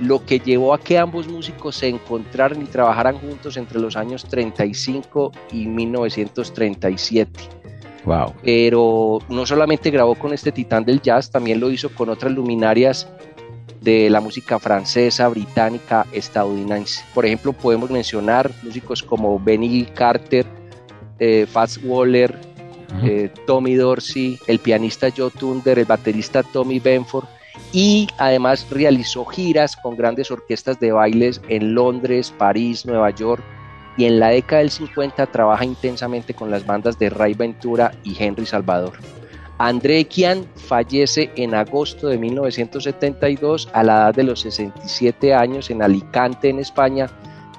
lo 0.00 0.24
que 0.24 0.38
llevó 0.38 0.72
a 0.72 0.80
que 0.80 0.98
ambos 0.98 1.28
músicos 1.28 1.76
se 1.76 1.88
encontraran 1.88 2.62
y 2.62 2.66
trabajaran 2.66 3.18
juntos 3.18 3.56
entre 3.56 3.78
los 3.80 3.96
años 3.96 4.24
35 4.24 5.32
y 5.52 5.66
1937 5.66 7.40
Wow. 8.04 8.34
pero 8.42 9.18
no 9.30 9.46
solamente 9.46 9.90
grabó 9.90 10.14
con 10.14 10.34
este 10.34 10.52
titán 10.52 10.84
del 10.84 11.00
jazz, 11.00 11.30
también 11.30 11.58
lo 11.58 11.70
hizo 11.70 11.88
con 11.88 12.10
otras 12.10 12.32
luminarias 12.32 13.08
de 13.80 14.08
la 14.10 14.20
música 14.20 14.58
francesa, 14.58 15.28
británica, 15.28 16.06
estadounidense. 16.12 17.04
Por 17.14 17.26
ejemplo, 17.26 17.52
podemos 17.52 17.90
mencionar 17.90 18.50
músicos 18.62 19.02
como 19.02 19.38
Benny 19.38 19.84
Carter, 19.84 20.46
eh, 21.18 21.46
Fats 21.46 21.80
Waller, 21.84 22.34
eh, 23.02 23.30
Tommy 23.46 23.74
Dorsey, 23.74 24.38
el 24.46 24.58
pianista 24.58 25.08
Joe 25.14 25.30
Tunder, 25.30 25.78
el 25.78 25.84
baterista 25.84 26.42
Tommy 26.42 26.78
Benford 26.78 27.26
y 27.72 28.08
además 28.18 28.66
realizó 28.70 29.24
giras 29.24 29.76
con 29.76 29.96
grandes 29.96 30.30
orquestas 30.30 30.78
de 30.80 30.92
bailes 30.92 31.40
en 31.48 31.74
Londres, 31.74 32.32
París, 32.36 32.86
Nueva 32.86 33.10
York 33.10 33.42
y 33.96 34.06
en 34.06 34.18
la 34.18 34.28
década 34.28 34.60
del 34.60 34.70
50 34.70 35.26
trabaja 35.26 35.64
intensamente 35.64 36.34
con 36.34 36.50
las 36.50 36.66
bandas 36.66 36.98
de 36.98 37.10
Ray 37.10 37.34
Ventura 37.34 37.92
y 38.02 38.16
Henry 38.18 38.46
Salvador. 38.46 38.94
André 39.58 40.04
Kian 40.06 40.46
fallece 40.56 41.30
en 41.36 41.54
agosto 41.54 42.08
de 42.08 42.18
1972 42.18 43.68
a 43.72 43.84
la 43.84 43.94
edad 43.94 44.14
de 44.14 44.24
los 44.24 44.40
67 44.40 45.32
años 45.32 45.70
en 45.70 45.80
Alicante, 45.80 46.48
en 46.48 46.58
España, 46.58 47.08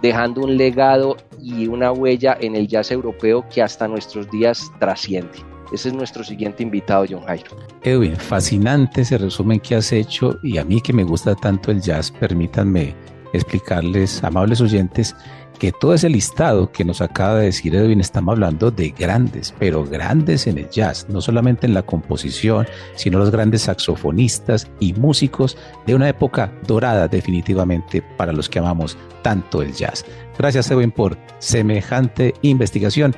dejando 0.06 0.42
un 0.42 0.56
legado 0.56 1.18
y 1.42 1.68
una 1.68 1.92
huella 1.92 2.38
en 2.40 2.56
el 2.56 2.68
jazz 2.68 2.92
europeo 2.92 3.44
que 3.50 3.64
hasta 3.64 3.88
nuestros 3.88 4.30
días 4.30 4.72
trasciende. 4.80 5.40
Ese 5.74 5.90
es 5.90 5.96
nuestro 5.96 6.24
siguiente 6.24 6.62
invitado, 6.62 7.06
John 7.10 7.24
Jairo. 7.26 7.58
Edwin, 7.82 8.16
fascinante 8.16 9.02
ese 9.02 9.18
resumen 9.18 9.60
que 9.60 9.74
has 9.74 9.92
hecho 9.92 10.38
y 10.44 10.60
a 10.60 10.64
mí 10.64 10.80
que 10.80 10.94
me 10.94 11.04
gusta 11.04 11.34
tanto 11.34 11.72
el 11.72 11.82
jazz, 11.82 12.12
permítanme 12.12 12.94
explicarles, 13.34 14.24
amables 14.24 14.62
oyentes, 14.62 15.16
que 15.56 15.72
todo 15.72 15.94
ese 15.94 16.10
listado 16.10 16.72
que 16.72 16.86
nos 16.86 17.02
acaba 17.02 17.40
de 17.40 17.46
decir 17.46 17.76
Edwin, 17.76 18.02
estamos 18.02 18.34
hablando 18.34 18.72
de 18.72 18.90
grandes, 18.90 19.54
pero 19.58 19.84
grandes 19.84 20.48
en 20.48 20.58
el 20.58 20.70
jazz, 20.70 21.08
no 21.10 21.22
solamente 21.22 21.66
en 21.66 21.74
la 21.74 21.84
composición, 21.84 22.68
sino 22.96 23.20
los 23.20 23.32
grandes 23.32 23.64
saxofonistas 23.64 24.70
y 24.80 24.94
músicos 24.94 25.58
de 25.86 25.96
una 25.96 26.10
época 26.10 26.52
dorada 26.68 27.08
definitivamente 27.08 28.04
para 28.18 28.34
los 28.34 28.50
que 28.50 28.60
amamos 28.60 28.98
tanto 29.22 29.62
el 29.62 29.74
jazz. 29.74 30.06
Gracias 30.38 30.70
Edwin 30.70 30.92
por 30.92 31.18
semejante 31.40 32.34
investigación. 32.42 33.16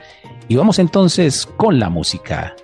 Y 0.48 0.56
vamos 0.56 0.80
entonces 0.80 1.46
con 1.58 1.80
la 1.80 1.90
música. 1.90 2.56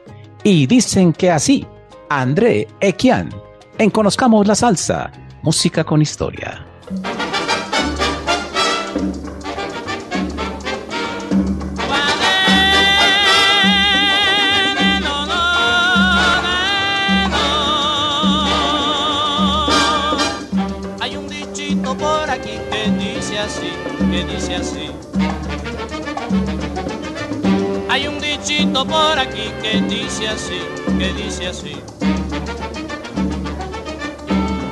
Y 0.44 0.68
dicen 0.68 1.14
que 1.14 1.32
así, 1.32 1.66
André 2.10 2.68
Equian, 2.80 3.30
en 3.78 3.90
Conozcamos 3.90 4.48
la 4.48 4.56
Salsa, 4.56 5.12
música 5.42 5.84
con 5.84 6.02
historia. 6.02 6.66
Dichito 28.74 28.86
por 28.86 29.20
aquí 29.20 29.52
que 29.62 29.82
dice 29.82 30.28
así, 30.28 30.60
que 30.98 31.14
dice 31.14 31.48
así. 31.48 31.76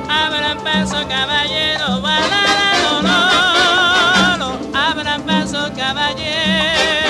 Abran 0.08 0.58
paso 0.58 1.06
caballero, 1.08 2.00
balada, 2.00 2.72
no, 2.82 3.02
no, 3.02 4.36
no. 4.38 4.78
Abran 4.78 5.22
paso 5.22 5.70
caballero. 5.76 7.01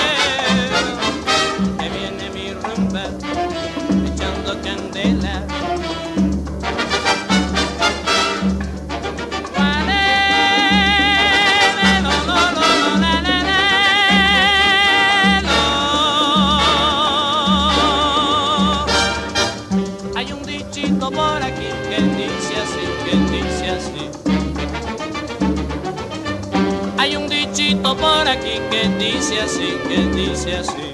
Dice 29.23 29.41
así, 29.41 29.77
que 29.87 29.97
dice 30.07 30.57
así. 30.57 30.93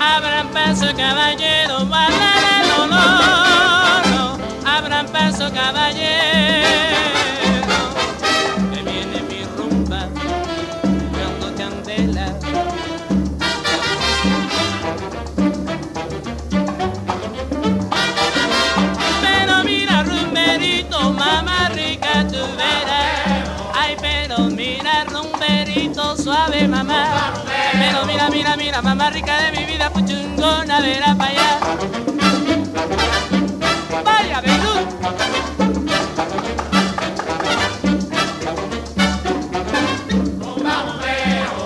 Abran 0.00 0.48
paso 0.52 0.86
caballero, 0.96 1.84
no, 2.86 2.86
no, 2.86 4.36
no. 4.36 4.70
Abran 4.70 5.06
paso 5.08 5.52
caballero. 5.52 6.31
Talavera 30.72 31.14
para 31.14 31.30
allá. 31.30 31.60
Vaya 34.06 34.40
Verú. 34.40 34.74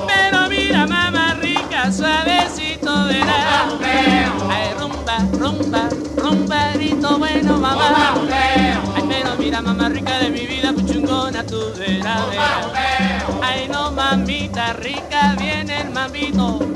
Pero 0.09 0.49
mira, 0.49 0.87
mamá 0.89 1.35
rica, 1.35 1.93
suavecito 1.93 3.05
verá. 3.05 3.69
Ay, 4.51 4.75
rumba, 4.77 5.19
rumba, 5.39 5.89
rumbarito 6.17 7.19
bueno, 7.19 7.59
mamá. 7.59 8.15
Ay, 8.33 9.05
pero 9.09 9.37
mira, 9.39 9.63
mamá 9.63 9.89
rica 9.89 10.19
de 10.19 10.31
mi 10.31 10.47
vida, 10.47 10.73
puchungona 10.73 11.47
tú 11.47 11.61
verás. 11.79 12.29
Verá. 12.29 12.61
Ay, 13.41 13.69
no, 13.69 13.93
mamita 13.93 14.73
rica, 14.73 15.37
viene 15.39 15.83
el 15.83 15.91
mamito. 15.91 16.76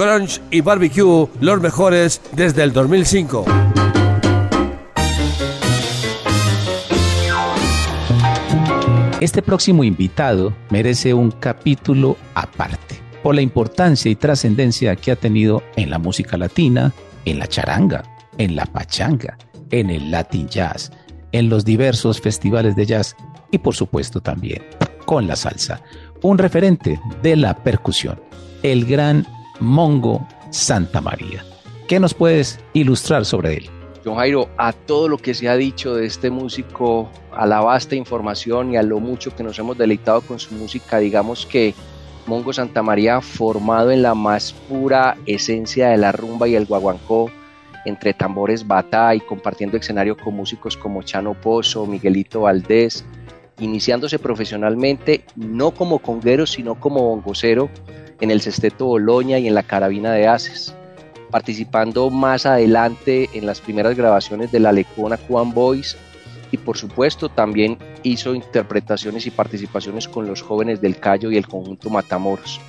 Crunch 0.00 0.40
y 0.50 0.62
Barbecue, 0.62 1.28
los 1.42 1.60
mejores 1.60 2.22
desde 2.32 2.62
el 2.62 2.72
2005. 2.72 3.44
Este 9.20 9.42
próximo 9.42 9.84
invitado 9.84 10.54
merece 10.70 11.12
un 11.12 11.30
capítulo 11.30 12.16
aparte 12.32 12.98
por 13.22 13.34
la 13.34 13.42
importancia 13.42 14.10
y 14.10 14.16
trascendencia 14.16 14.96
que 14.96 15.10
ha 15.10 15.16
tenido 15.16 15.62
en 15.76 15.90
la 15.90 15.98
música 15.98 16.38
latina, 16.38 16.94
en 17.26 17.38
la 17.38 17.46
charanga, 17.46 18.02
en 18.38 18.56
la 18.56 18.64
pachanga, 18.64 19.36
en 19.70 19.90
el 19.90 20.10
Latin 20.10 20.48
Jazz, 20.48 20.90
en 21.32 21.50
los 21.50 21.66
diversos 21.66 22.22
festivales 22.22 22.74
de 22.74 22.86
jazz 22.86 23.16
y 23.50 23.58
por 23.58 23.74
supuesto 23.74 24.22
también 24.22 24.62
con 25.04 25.26
la 25.26 25.36
salsa. 25.36 25.82
Un 26.22 26.38
referente 26.38 26.98
de 27.22 27.36
la 27.36 27.54
percusión, 27.54 28.18
el 28.62 28.86
gran 28.86 29.26
Mongo 29.60 30.26
Santa 30.50 31.00
María. 31.00 31.44
¿Qué 31.86 32.00
nos 32.00 32.14
puedes 32.14 32.58
ilustrar 32.72 33.24
sobre 33.24 33.58
él? 33.58 33.70
John 34.04 34.16
Jairo, 34.16 34.48
a 34.56 34.72
todo 34.72 35.08
lo 35.08 35.18
que 35.18 35.34
se 35.34 35.48
ha 35.48 35.56
dicho 35.56 35.94
de 35.94 36.06
este 36.06 36.30
músico, 36.30 37.10
a 37.32 37.46
la 37.46 37.60
vasta 37.60 37.94
información 37.94 38.72
y 38.72 38.76
a 38.78 38.82
lo 38.82 38.98
mucho 38.98 39.36
que 39.36 39.42
nos 39.42 39.58
hemos 39.58 39.76
deleitado 39.76 40.22
con 40.22 40.38
su 40.38 40.54
música, 40.54 40.98
digamos 40.98 41.44
que 41.44 41.74
Mongo 42.26 42.52
Santa 42.52 42.82
María, 42.82 43.20
formado 43.20 43.90
en 43.90 44.02
la 44.02 44.14
más 44.14 44.52
pura 44.52 45.18
esencia 45.26 45.88
de 45.88 45.98
la 45.98 46.12
rumba 46.12 46.48
y 46.48 46.54
el 46.54 46.64
guaguancó, 46.64 47.30
entre 47.84 48.14
tambores 48.14 48.66
bata 48.66 49.14
y 49.14 49.20
compartiendo 49.20 49.76
escenario 49.76 50.16
con 50.16 50.34
músicos 50.34 50.76
como 50.76 51.02
Chano 51.02 51.34
Pozo, 51.34 51.86
Miguelito 51.86 52.42
Valdés, 52.42 53.04
iniciándose 53.58 54.18
profesionalmente 54.18 55.24
no 55.36 55.72
como 55.72 55.98
conguero, 55.98 56.46
sino 56.46 56.80
como 56.80 57.02
bongocero 57.02 57.68
en 58.20 58.30
el 58.30 58.40
Sesteto 58.40 58.86
Boloña 58.86 59.38
y 59.38 59.48
en 59.48 59.54
la 59.54 59.62
Carabina 59.62 60.12
de 60.12 60.28
Haces, 60.28 60.74
participando 61.30 62.10
más 62.10 62.46
adelante 62.46 63.30
en 63.34 63.46
las 63.46 63.60
primeras 63.60 63.96
grabaciones 63.96 64.52
de 64.52 64.60
la 64.60 64.72
Lecona 64.72 65.16
Cuban 65.16 65.52
Boys 65.52 65.96
y 66.50 66.56
por 66.56 66.76
supuesto 66.76 67.28
también 67.28 67.78
hizo 68.02 68.34
interpretaciones 68.34 69.26
y 69.26 69.30
participaciones 69.30 70.08
con 70.08 70.26
los 70.26 70.42
jóvenes 70.42 70.80
del 70.80 70.98
Cayo 70.98 71.30
y 71.30 71.36
el 71.36 71.46
conjunto 71.46 71.90
Matamoros. 71.90 72.60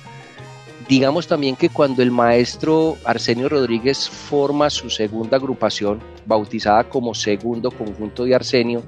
Digamos 0.88 1.26
también 1.26 1.56
que 1.56 1.68
cuando 1.68 2.02
el 2.02 2.10
maestro 2.10 2.96
Arsenio 3.04 3.48
Rodríguez 3.48 4.08
forma 4.08 4.68
su 4.68 4.90
segunda 4.90 5.36
agrupación, 5.36 6.00
bautizada 6.26 6.84
como 6.84 7.14
Segundo 7.14 7.70
Conjunto 7.70 8.24
de 8.24 8.34
Arsenio, 8.34 8.82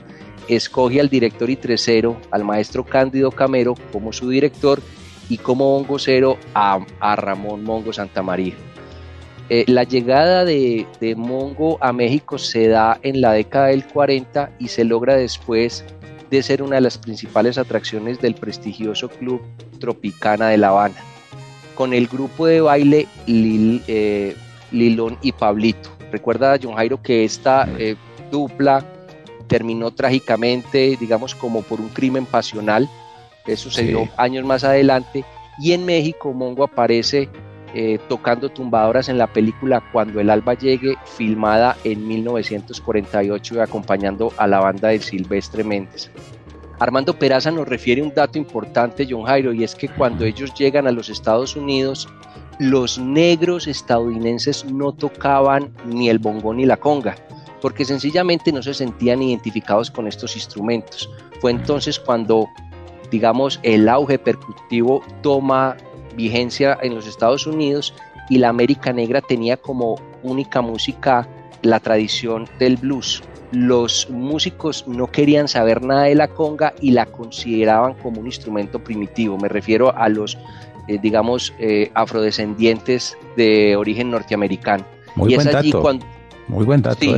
escoge 0.49 1.01
al 1.01 1.09
director 1.09 1.49
y 1.49 1.57
tresero, 1.57 2.21
al 2.31 2.45
maestro 2.45 2.85
Cándido 2.85 3.31
Camero, 3.31 3.75
como 3.93 4.13
su 4.13 4.29
director 4.29 4.83
y 5.29 5.39
como 5.39 5.73
bongocero 5.73 6.39
a, 6.55 6.85
a 7.01 7.17
Ramón 7.17 7.65
Mongo 7.65 7.93
Santa 7.93 8.23
María. 8.23 8.55
Eh, 9.51 9.65
la 9.69 9.85
llegada 9.85 10.45
de, 10.45 10.87
de, 11.01 11.15
Mongo 11.15 11.77
a 11.83 11.93
México 11.93 12.39
se 12.39 12.69
da 12.69 12.99
en 13.03 13.21
la 13.21 13.33
década 13.33 13.67
del 13.67 13.87
40 13.87 14.51
y 14.59 14.69
se 14.69 14.85
logra 14.85 15.17
después 15.17 15.85
de 16.31 16.43
ser 16.43 16.63
una 16.63 16.77
de 16.77 16.81
las 16.81 16.97
principales 16.97 17.59
atracciones 17.59 18.21
del 18.21 18.35
prestigioso 18.35 19.09
club 19.11 19.43
Tropicana 19.81 20.49
de 20.49 20.57
La 20.57 20.69
Habana, 20.69 20.97
con 21.75 21.93
el 21.93 22.07
grupo 22.07 22.47
de 22.47 22.63
baile 22.63 23.07
Lil, 23.27 23.83
eh, 23.87 24.35
Lilón 24.73 25.19
y 25.21 25.33
Pablito. 25.33 25.91
Recuerda, 26.11 26.59
John 26.63 26.75
Jairo, 26.75 27.03
que 27.03 27.25
esta 27.25 27.69
eh, 27.79 27.97
dupla 28.31 28.83
terminó 29.47 29.91
trágicamente, 29.91 30.97
digamos, 30.99 31.35
como 31.35 31.61
por 31.63 31.81
un 31.81 31.89
crimen 31.91 32.25
pasional 32.25 32.89
eso 33.47 33.71
sucedió 33.71 34.05
sí. 34.05 34.11
años 34.17 34.45
más 34.45 34.65
adelante. 34.65 35.25
Y 35.59 35.73
en 35.73 35.85
México 35.85 36.33
Mongo 36.33 36.65
aparece 36.65 37.29
eh, 37.77 37.99
tocando 38.09 38.51
tumbadoras 38.51 39.09
en 39.09 39.19
la 39.19 39.27
película 39.27 39.83
Cuando 39.93 40.21
el 40.21 40.31
alba 40.31 40.55
llegue, 40.55 40.97
filmada 41.05 41.77
en 41.83 42.07
1948 42.07 43.55
y 43.55 43.59
acompañando 43.59 44.33
a 44.37 44.47
la 44.47 44.61
banda 44.61 44.89
de 44.89 45.01
Silvestre 45.01 45.65
Méndez. 45.65 46.11
Armando 46.79 47.19
Peraza 47.19 47.51
nos 47.51 47.67
refiere 47.67 48.01
un 48.01 48.15
dato 48.15 48.39
importante, 48.39 49.07
John 49.09 49.25
Jairo, 49.25 49.53
y 49.53 49.65
es 49.65 49.75
que 49.75 49.89
cuando 49.89 50.25
ellos 50.25 50.55
llegan 50.55 50.87
a 50.87 50.93
los 50.93 51.09
Estados 51.09 51.57
Unidos, 51.57 52.09
los 52.61 52.99
negros 52.99 53.67
estadounidenses 53.67 54.65
no 54.65 54.93
tocaban 54.93 55.73
ni 55.87 56.09
el 56.09 56.19
bongo 56.19 56.55
ni 56.55 56.67
la 56.67 56.77
conga, 56.77 57.17
porque 57.61 57.85
sencillamente 57.85 58.53
no 58.53 58.63
se 58.63 58.75
sentían 58.75 59.23
identificados 59.23 59.91
con 59.91 60.07
estos 60.07 60.37
instrumentos. 60.37 61.11
Fue 61.41 61.51
entonces 61.51 61.99
cuando 61.99 62.49
digamos, 63.15 63.61
el 63.63 63.89
auge 63.89 64.19
percutivo 64.19 65.01
toma 65.23 65.77
vigencia 66.17 66.77
en 66.83 66.97
los 66.97 67.07
Estados 67.07 67.47
Unidos 67.47 67.95
y 68.29 68.39
la 68.39 68.49
América 68.49 68.93
Negra 68.93 69.21
tenía 69.21 69.57
como 69.57 70.01
única 70.25 70.61
música 70.61 71.29
la 71.63 71.79
tradición 71.79 72.49
del 72.59 72.77
blues. 72.77 73.23
Los 73.53 74.11
músicos 74.11 74.89
no 74.89 75.07
querían 75.07 75.47
saber 75.47 75.81
nada 75.81 76.05
de 76.05 76.17
la 76.17 76.27
conga 76.27 76.75
y 76.81 76.91
la 76.91 77.07
consideraban 77.07 77.95
como 77.95 78.21
un 78.21 78.27
instrumento 78.27 78.83
primitivo. 78.83 79.39
Me 79.39 79.49
refiero 79.49 79.97
a 79.97 80.09
los, 80.09 80.37
eh, 80.89 80.99
digamos, 81.01 81.55
eh, 81.61 81.93
afrodescendientes 81.95 83.17
de 83.37 83.77
origen 83.77 84.11
norteamericano. 84.11 84.85
Muy 85.15 85.35
y 85.35 85.37
buen 85.37 85.49
es 85.49 85.55
allí 85.55 85.71
dato. 85.71 85.83
cuando 85.83 86.05
Muy 86.49 86.65
buen 86.65 86.83
dato. 86.83 86.99
Sí. 86.99 87.15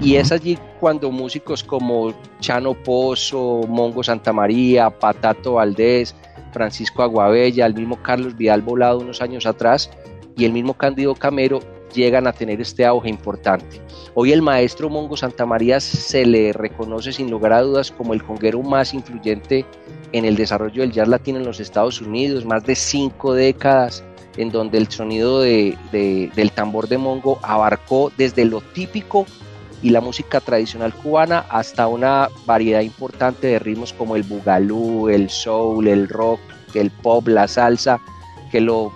Y 0.00 0.16
es 0.16 0.32
allí 0.32 0.58
cuando 0.80 1.10
músicos 1.10 1.62
como 1.64 2.12
Chano 2.40 2.74
Pozo, 2.74 3.62
Mongo 3.68 4.02
Santa 4.02 4.32
María, 4.32 4.90
Patato 4.90 5.54
Valdés, 5.54 6.14
Francisco 6.52 7.02
Aguabella, 7.02 7.66
el 7.66 7.74
mismo 7.74 7.96
Carlos 8.02 8.36
Vidal 8.36 8.62
Volado 8.62 8.98
unos 9.00 9.22
años 9.22 9.46
atrás 9.46 9.90
y 10.36 10.44
el 10.44 10.52
mismo 10.52 10.74
Cándido 10.74 11.14
Camero 11.14 11.60
llegan 11.94 12.26
a 12.26 12.32
tener 12.32 12.60
este 12.60 12.86
auge 12.86 13.08
importante. 13.10 13.80
Hoy 14.14 14.32
el 14.32 14.40
maestro 14.42 14.88
Mongo 14.88 15.16
Santa 15.16 15.44
María 15.46 15.78
se 15.80 16.24
le 16.24 16.52
reconoce 16.52 17.12
sin 17.12 17.30
lugar 17.30 17.52
a 17.52 17.62
dudas 17.62 17.90
como 17.90 18.14
el 18.14 18.22
conguero 18.22 18.62
más 18.62 18.94
influyente 18.94 19.64
en 20.12 20.24
el 20.24 20.36
desarrollo 20.36 20.82
del 20.82 20.92
jazz 20.92 21.08
latino 21.08 21.38
en 21.38 21.44
los 21.46 21.60
Estados 21.60 22.00
Unidos, 22.00 22.44
más 22.44 22.64
de 22.64 22.74
cinco 22.76 23.34
décadas 23.34 24.04
en 24.36 24.50
donde 24.50 24.78
el 24.78 24.88
sonido 24.88 25.40
de- 25.40 25.76
de- 25.90 26.30
del 26.34 26.52
tambor 26.52 26.88
de 26.88 26.96
Mongo 26.98 27.38
abarcó 27.42 28.10
desde 28.16 28.44
lo 28.46 28.60
típico 28.60 29.26
y 29.82 29.90
la 29.90 30.00
música 30.00 30.40
tradicional 30.40 30.94
cubana 30.94 31.44
hasta 31.50 31.88
una 31.88 32.28
variedad 32.46 32.80
importante 32.80 33.48
de 33.48 33.58
ritmos 33.58 33.92
como 33.92 34.16
el 34.16 34.22
bugalú, 34.22 35.08
el 35.08 35.28
soul, 35.28 35.88
el 35.88 36.08
rock, 36.08 36.40
el 36.74 36.90
pop, 36.90 37.28
la 37.28 37.48
salsa, 37.48 38.00
que 38.50 38.60
lo 38.60 38.92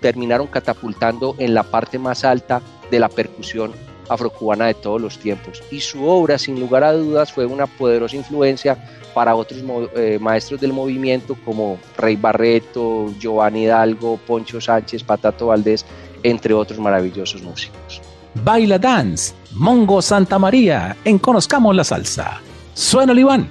terminaron 0.00 0.46
catapultando 0.46 1.34
en 1.38 1.54
la 1.54 1.62
parte 1.62 1.98
más 1.98 2.24
alta 2.24 2.62
de 2.90 2.98
la 2.98 3.08
percusión 3.08 3.72
afrocubana 4.08 4.66
de 4.66 4.74
todos 4.74 5.00
los 5.00 5.18
tiempos. 5.18 5.62
Y 5.70 5.80
su 5.80 6.06
obra, 6.06 6.38
sin 6.38 6.60
lugar 6.60 6.84
a 6.84 6.92
dudas, 6.92 7.32
fue 7.32 7.46
una 7.46 7.66
poderosa 7.66 8.16
influencia 8.16 8.76
para 9.14 9.34
otros 9.34 9.62
eh, 9.96 10.18
maestros 10.20 10.60
del 10.60 10.72
movimiento 10.72 11.36
como 11.44 11.78
Rey 11.96 12.16
Barreto, 12.16 13.12
Giovanni 13.18 13.64
Hidalgo, 13.64 14.18
Poncho 14.26 14.60
Sánchez, 14.60 15.04
Patato 15.04 15.46
Valdés, 15.46 15.86
entre 16.22 16.52
otros 16.52 16.78
maravillosos 16.78 17.42
músicos. 17.42 18.02
Baila 18.42 18.78
Dance, 18.78 19.32
Mongo 19.54 20.02
Santa 20.02 20.38
María, 20.38 20.96
en 21.04 21.18
Conozcamos 21.18 21.74
la 21.76 21.84
Salsa. 21.84 22.40
Suena 22.74 23.12
el 23.12 23.20
Iván. 23.20 23.50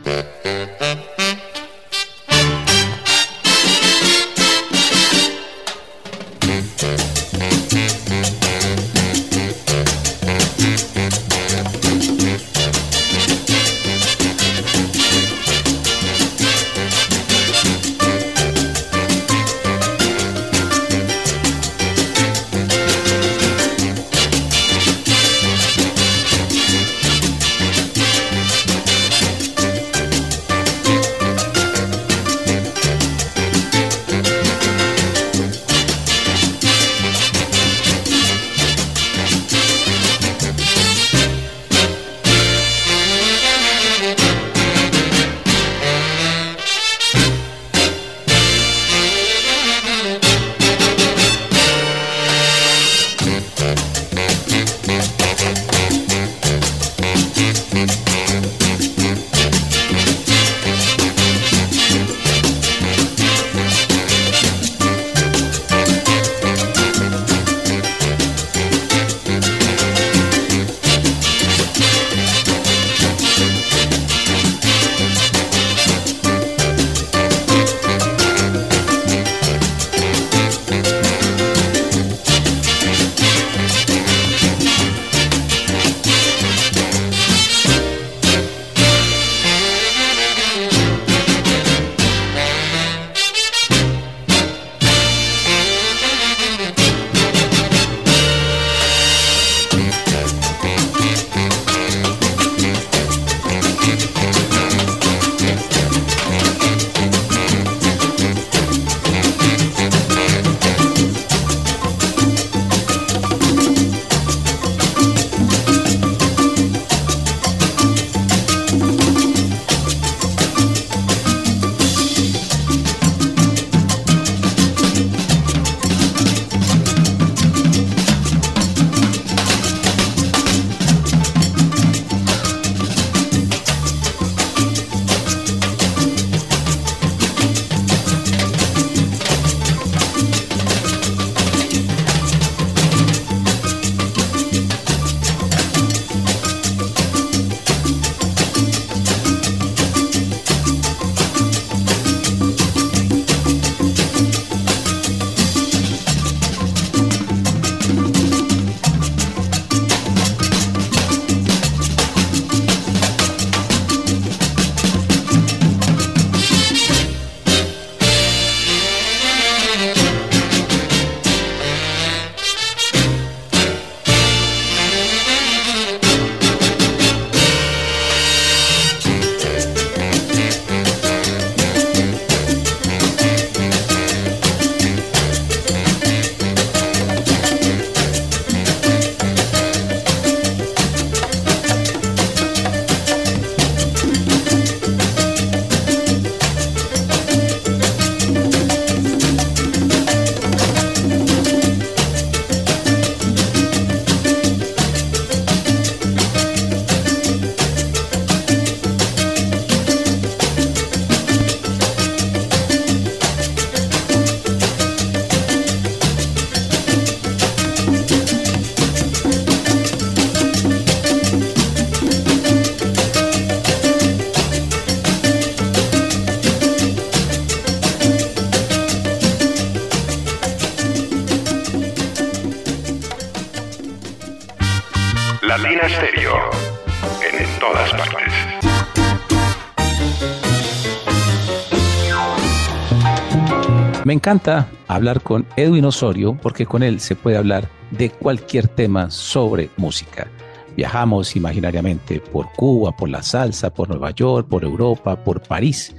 Encanta 244.34 244.68
hablar 244.88 245.22
con 245.22 245.46
Edwin 245.58 245.86
Osorio 245.86 246.36
porque 246.42 246.66
con 246.66 246.82
él 246.82 247.00
se 247.00 247.16
puede 247.16 247.38
hablar 247.38 247.70
de 247.92 248.10
cualquier 248.10 248.68
tema 248.68 249.12
sobre 249.12 249.70
música. 249.78 250.28
Viajamos 250.76 251.36
imaginariamente 251.36 252.20
por 252.20 252.52
Cuba, 252.54 252.92
por 252.98 253.10
la 253.10 253.22
salsa, 253.22 253.72
por 253.72 253.90
Nueva 253.90 254.10
York, 254.10 254.48
por 254.48 254.64
Europa, 254.64 255.24
por 255.24 255.44
París. 255.44 255.96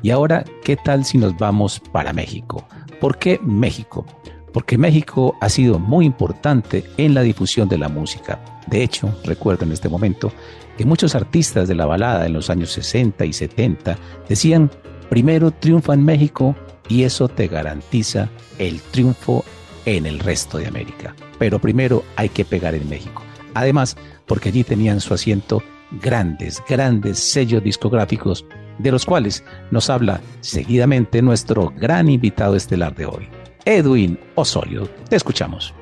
Y 0.00 0.08
ahora, 0.08 0.44
¿qué 0.64 0.76
tal 0.76 1.04
si 1.04 1.18
nos 1.18 1.36
vamos 1.36 1.78
para 1.92 2.14
México? 2.14 2.66
¿Por 3.02 3.18
qué 3.18 3.38
México? 3.42 4.06
Porque 4.54 4.78
México 4.78 5.36
ha 5.42 5.50
sido 5.50 5.78
muy 5.78 6.06
importante 6.06 6.84
en 6.96 7.12
la 7.12 7.20
difusión 7.20 7.68
de 7.68 7.76
la 7.76 7.90
música. 7.90 8.40
De 8.66 8.82
hecho, 8.82 9.14
recuerdo 9.24 9.66
en 9.66 9.72
este 9.72 9.90
momento 9.90 10.32
que 10.78 10.86
muchos 10.86 11.14
artistas 11.14 11.68
de 11.68 11.74
la 11.74 11.84
balada 11.84 12.24
en 12.24 12.32
los 12.32 12.48
años 12.48 12.70
60 12.72 13.26
y 13.26 13.34
70 13.34 13.98
decían, 14.26 14.70
primero 15.10 15.50
triunfa 15.50 15.92
en 15.92 16.02
México 16.02 16.56
y 16.88 17.04
eso 17.04 17.28
te 17.28 17.48
garantiza 17.48 18.28
el 18.58 18.80
triunfo 18.80 19.44
en 19.86 20.06
el 20.06 20.18
resto 20.18 20.58
de 20.58 20.66
América. 20.66 21.14
Pero 21.38 21.58
primero 21.58 22.04
hay 22.16 22.28
que 22.28 22.44
pegar 22.44 22.74
en 22.74 22.88
México. 22.88 23.22
Además, 23.54 23.96
porque 24.26 24.48
allí 24.48 24.64
tenían 24.64 25.00
su 25.00 25.14
asiento 25.14 25.62
grandes, 26.00 26.62
grandes 26.68 27.18
sellos 27.18 27.62
discográficos, 27.62 28.44
de 28.78 28.90
los 28.90 29.04
cuales 29.04 29.44
nos 29.70 29.90
habla 29.90 30.20
seguidamente 30.40 31.22
nuestro 31.22 31.72
gran 31.76 32.08
invitado 32.08 32.56
estelar 32.56 32.94
de 32.94 33.06
hoy, 33.06 33.28
Edwin 33.64 34.18
Osorio. 34.34 34.88
Te 35.08 35.16
escuchamos. 35.16 35.72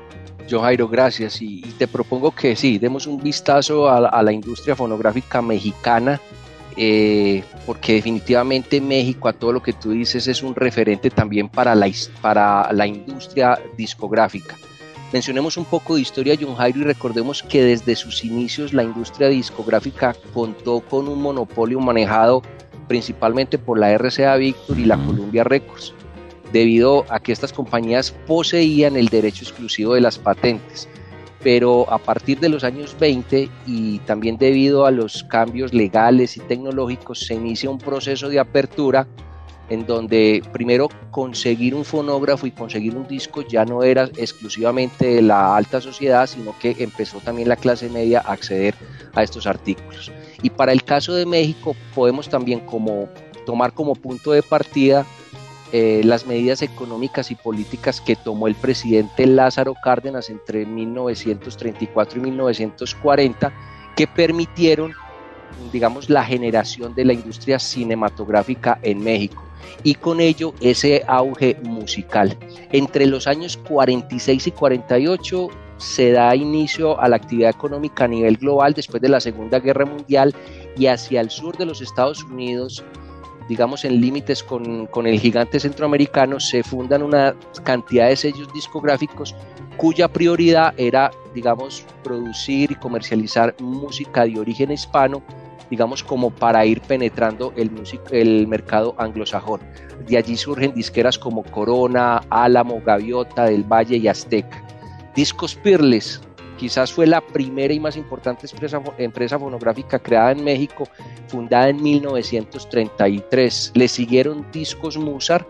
Yo, 0.47 0.61
Jairo, 0.61 0.87
gracias. 0.87 1.41
Y, 1.41 1.61
te 1.77 1.87
propongo 1.87 2.31
que 2.31 2.55
sí, 2.55 2.77
demos 2.77 3.07
un 3.07 3.17
vistazo 3.21 3.89
a, 3.89 4.21
la 4.21 4.31
industria 4.31 4.75
fonográfica 4.75 5.41
mexicana, 5.41 6.19
eh, 6.77 7.43
porque 7.65 7.93
definitivamente 7.93 8.81
México, 8.81 9.27
a 9.27 9.33
todo 9.33 9.51
lo 9.51 9.61
que 9.61 9.73
tú 9.73 9.91
dices, 9.91 10.27
es 10.27 10.43
un 10.43 10.55
referente 10.55 11.09
también 11.09 11.49
para 11.49 11.75
la, 11.75 11.89
para 12.21 12.71
la 12.73 12.87
industria 12.87 13.59
discográfica. 13.77 14.55
Mencionemos 15.11 15.57
un 15.57 15.65
poco 15.65 15.95
de 15.95 16.01
historia 16.01 16.35
de 16.35 16.43
John 16.43 16.55
Jairo 16.55 16.79
y 16.79 16.83
recordemos 16.85 17.43
que 17.43 17.63
desde 17.63 17.95
sus 17.95 18.25
inicios 18.25 18.73
la 18.73 18.83
industria 18.83 19.29
discográfica 19.29 20.15
contó 20.33 20.79
con 20.79 21.07
un 21.07 21.21
monopolio 21.21 21.79
manejado 21.79 22.41
principalmente 22.87 23.57
por 23.57 23.77
la 23.77 23.95
RCA 23.97 24.35
Victor 24.37 24.79
y 24.79 24.85
la 24.85 24.97
Columbia 24.97 25.43
Records, 25.43 25.93
debido 26.51 27.05
a 27.09 27.19
que 27.19 27.31
estas 27.31 27.53
compañías 27.53 28.11
poseían 28.27 28.97
el 28.97 29.07
derecho 29.07 29.43
exclusivo 29.43 29.93
de 29.93 30.01
las 30.01 30.17
patentes. 30.17 30.89
Pero 31.43 31.91
a 31.91 31.97
partir 31.97 32.39
de 32.39 32.49
los 32.49 32.63
años 32.63 32.95
20 32.99 33.49
y 33.67 33.99
también 33.99 34.37
debido 34.37 34.85
a 34.85 34.91
los 34.91 35.23
cambios 35.25 35.73
legales 35.73 36.37
y 36.37 36.39
tecnológicos 36.39 37.19
se 37.19 37.33
inicia 37.33 37.69
un 37.69 37.79
proceso 37.79 38.29
de 38.29 38.39
apertura 38.39 39.07
en 39.69 39.85
donde 39.85 40.41
primero 40.51 40.89
conseguir 41.11 41.73
un 41.73 41.85
fonógrafo 41.85 42.47
y 42.47 42.51
conseguir 42.51 42.95
un 42.95 43.07
disco 43.07 43.41
ya 43.47 43.65
no 43.65 43.83
era 43.83 44.09
exclusivamente 44.17 45.05
de 45.15 45.21
la 45.21 45.55
alta 45.55 45.81
sociedad, 45.81 46.27
sino 46.27 46.57
que 46.59 46.75
empezó 46.79 47.19
también 47.19 47.49
la 47.49 47.55
clase 47.55 47.89
media 47.89 48.21
a 48.25 48.33
acceder 48.33 48.75
a 49.13 49.23
estos 49.23 49.47
artículos. 49.47 50.11
Y 50.41 50.49
para 50.49 50.71
el 50.71 50.83
caso 50.83 51.13
de 51.13 51.25
México 51.25 51.75
podemos 51.95 52.29
también 52.29 52.61
como 52.61 53.09
tomar 53.45 53.73
como 53.73 53.95
punto 53.95 54.31
de 54.31 54.43
partida 54.43 55.05
eh, 55.75 56.01
las 56.03 56.27
medidas 56.27 56.61
económicas 56.61 57.31
y 57.31 57.35
políticas 57.35 57.99
que 57.99 58.15
tomó 58.15 58.47
el 58.47 58.53
presidente 58.53 59.25
Lázaro 59.25 59.73
Cárdenas 59.83 60.29
entre 60.29 60.67
1934 60.67 62.19
y 62.19 62.21
1940 62.21 63.51
que 63.95 64.05
permitieron 64.05 64.93
digamos 65.71 66.11
la 66.11 66.23
generación 66.23 66.93
de 66.93 67.05
la 67.05 67.13
industria 67.13 67.57
cinematográfica 67.57 68.77
en 68.83 69.03
México 69.03 69.43
y 69.83 69.95
con 69.95 70.19
ello 70.19 70.53
ese 70.61 71.03
auge 71.07 71.57
musical. 71.63 72.37
Entre 72.71 73.07
los 73.07 73.27
años 73.27 73.57
46 73.57 74.47
y 74.47 74.51
48 74.51 75.47
se 75.77 76.11
da 76.11 76.35
inicio 76.35 76.99
a 76.99 77.09
la 77.09 77.15
actividad 77.15 77.49
económica 77.49 78.05
a 78.05 78.07
nivel 78.07 78.37
global 78.37 78.73
después 78.73 79.01
de 79.01 79.09
la 79.09 79.19
Segunda 79.19 79.59
Guerra 79.59 79.85
Mundial 79.85 80.35
y 80.77 80.85
hacia 80.85 81.19
el 81.19 81.29
sur 81.29 81.57
de 81.57 81.65
los 81.65 81.81
Estados 81.81 82.23
Unidos, 82.23 82.83
digamos 83.47 83.85
en 83.85 83.99
límites 83.99 84.43
con, 84.43 84.87
con 84.87 85.07
el 85.07 85.19
gigante 85.19 85.59
centroamericano, 85.59 86.39
se 86.39 86.63
fundan 86.63 87.03
una 87.03 87.35
cantidad 87.63 88.09
de 88.09 88.15
sellos 88.15 88.51
discográficos 88.53 89.35
cuya 89.77 90.07
prioridad 90.07 90.73
era, 90.77 91.11
digamos, 91.33 91.85
producir 92.03 92.71
y 92.71 92.75
comercializar 92.75 93.55
música 93.59 94.25
de 94.25 94.39
origen 94.39 94.71
hispano 94.71 95.23
digamos, 95.69 96.03
como 96.03 96.29
para 96.29 96.65
ir 96.67 96.81
penetrando 96.81 97.51
el, 97.55 97.71
el 98.11 98.47
mercado 98.47 98.93
anglosajón. 98.99 99.59
De 100.07 100.17
allí 100.17 100.37
surgen 100.37 100.73
disqueras 100.75 101.17
como 101.17 101.41
Corona, 101.43 102.21
Álamo, 102.29 102.79
Gaviota, 102.85 103.45
Del 103.45 103.63
Valle 103.63 103.97
y 103.97 104.07
Azteca. 104.07 104.63
Discos 105.15 105.55
Pirles, 105.55 106.21
quizás 106.57 106.91
fue 106.91 107.07
la 107.07 107.21
primera 107.21 107.73
y 107.73 107.79
más 107.79 107.97
importante 107.97 108.47
empresa, 108.51 108.81
empresa 108.97 109.39
fonográfica 109.39 109.99
creada 109.99 110.31
en 110.31 110.43
México, 110.43 110.87
fundada 111.27 111.69
en 111.69 111.81
1933. 111.81 113.71
Le 113.75 113.87
siguieron 113.87 114.45
Discos 114.51 114.97
Musar, 114.97 115.45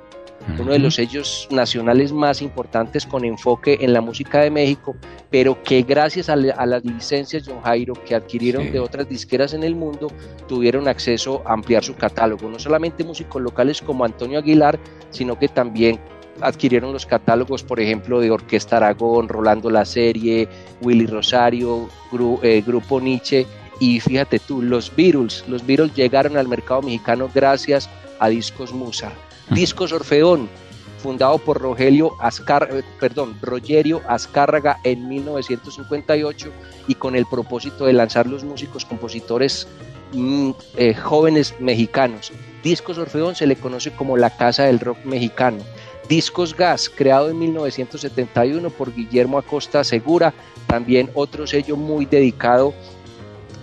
uno 0.60 0.74
de 0.74 0.80
los 0.80 0.96
sellos 0.96 1.48
nacionales 1.52 2.12
más 2.12 2.42
importantes 2.42 3.06
con 3.06 3.24
enfoque 3.24 3.78
en 3.82 3.94
la 3.94 4.02
música 4.02 4.42
de 4.42 4.52
México, 4.52 4.96
pero 5.30 5.62
que 5.64 5.84
gracias 5.84 6.30
a, 6.30 6.36
las 6.36 6.84
licencias 6.84 7.44
John 7.48 7.62
Jairo 7.62 7.94
que 7.94 8.16
adquirieron 8.16 8.72
de 8.72 8.80
otras 8.80 9.08
disqueras 9.08 9.54
en 9.54 9.64
el 9.64 9.76
mundo, 9.76 10.08
tuvieron 10.48 10.88
acceso 10.88 11.42
a 11.46 11.54
ampliar 11.54 11.84
su 11.84 11.96
catálogo, 11.96 12.50
no 12.50 12.60
solamente 12.60 13.04
músicos 13.04 13.42
locales 13.42 13.82
como 13.82 14.04
Antonio 14.06 14.40
Aguilar, 14.40 14.80
sino 15.12 15.40
que 15.40 15.48
también 15.48 16.00
adquirieron 16.42 16.94
los 16.94 17.06
catálogos, 17.06 17.64
por 17.64 17.80
ejemplo, 17.80 18.20
de 18.20 18.32
Orquesta 18.32 18.78
Aragón, 18.78 19.30
Rolando 19.30 19.70
La 19.70 19.86
Serie, 19.86 20.48
Willy 20.82 21.06
Rosario, 21.06 21.90
eh, 22.42 22.64
Grupo 22.66 23.00
Nietzsche, 23.00 23.46
y 23.80 24.00
fíjate 24.00 24.40
tú, 24.40 24.62
los 24.62 24.96
Beatles, 24.96 25.44
los 25.48 25.66
Beatles 25.66 25.94
llegaron 25.96 26.38
al 26.38 26.48
mercado 26.48 26.82
mexicano 26.82 27.30
gracias 27.34 27.90
a 28.20 28.30
Discos 28.30 28.74
Musa. 28.74 29.12
Discos 29.50 29.92
Orfeón, 29.92 30.48
fundado 31.00 31.38
por 31.38 31.60
Rogelio 31.60 32.14
Azcar, 32.20 32.70
eh, 32.72 32.84
perdón, 33.00 33.38
Rogerio 33.42 34.02
Azcárraga 34.08 34.80
en 34.84 35.08
1958 35.10 36.50
y 36.88 36.96
con 36.96 37.16
el 37.16 37.26
propósito 37.26 37.86
de 37.86 37.94
lanzar 37.94 38.26
los 38.26 38.44
músicos 38.46 38.86
compositores 38.86 39.68
mm, 40.14 40.52
eh, 40.78 40.94
jóvenes 40.94 41.56
mexicanos. 41.60 42.32
Discos 42.64 42.98
Orfeón 42.98 43.36
se 43.36 43.48
le 43.48 43.58
conoce 43.58 43.92
como 43.92 44.16
la 44.16 44.30
casa 44.30 44.64
del 44.64 44.80
rock 44.80 45.04
mexicano. 45.04 45.58
Discos 46.10 46.56
Gas, 46.56 46.90
creado 46.90 47.30
en 47.30 47.40
1971 47.40 48.70
por 48.70 48.94
Guillermo 48.94 49.38
Acosta 49.38 49.84
Segura, 49.84 50.34
también 50.68 51.10
otro 51.14 51.48
sello 51.48 51.76
muy 51.76 52.06
dedicado 52.06 52.74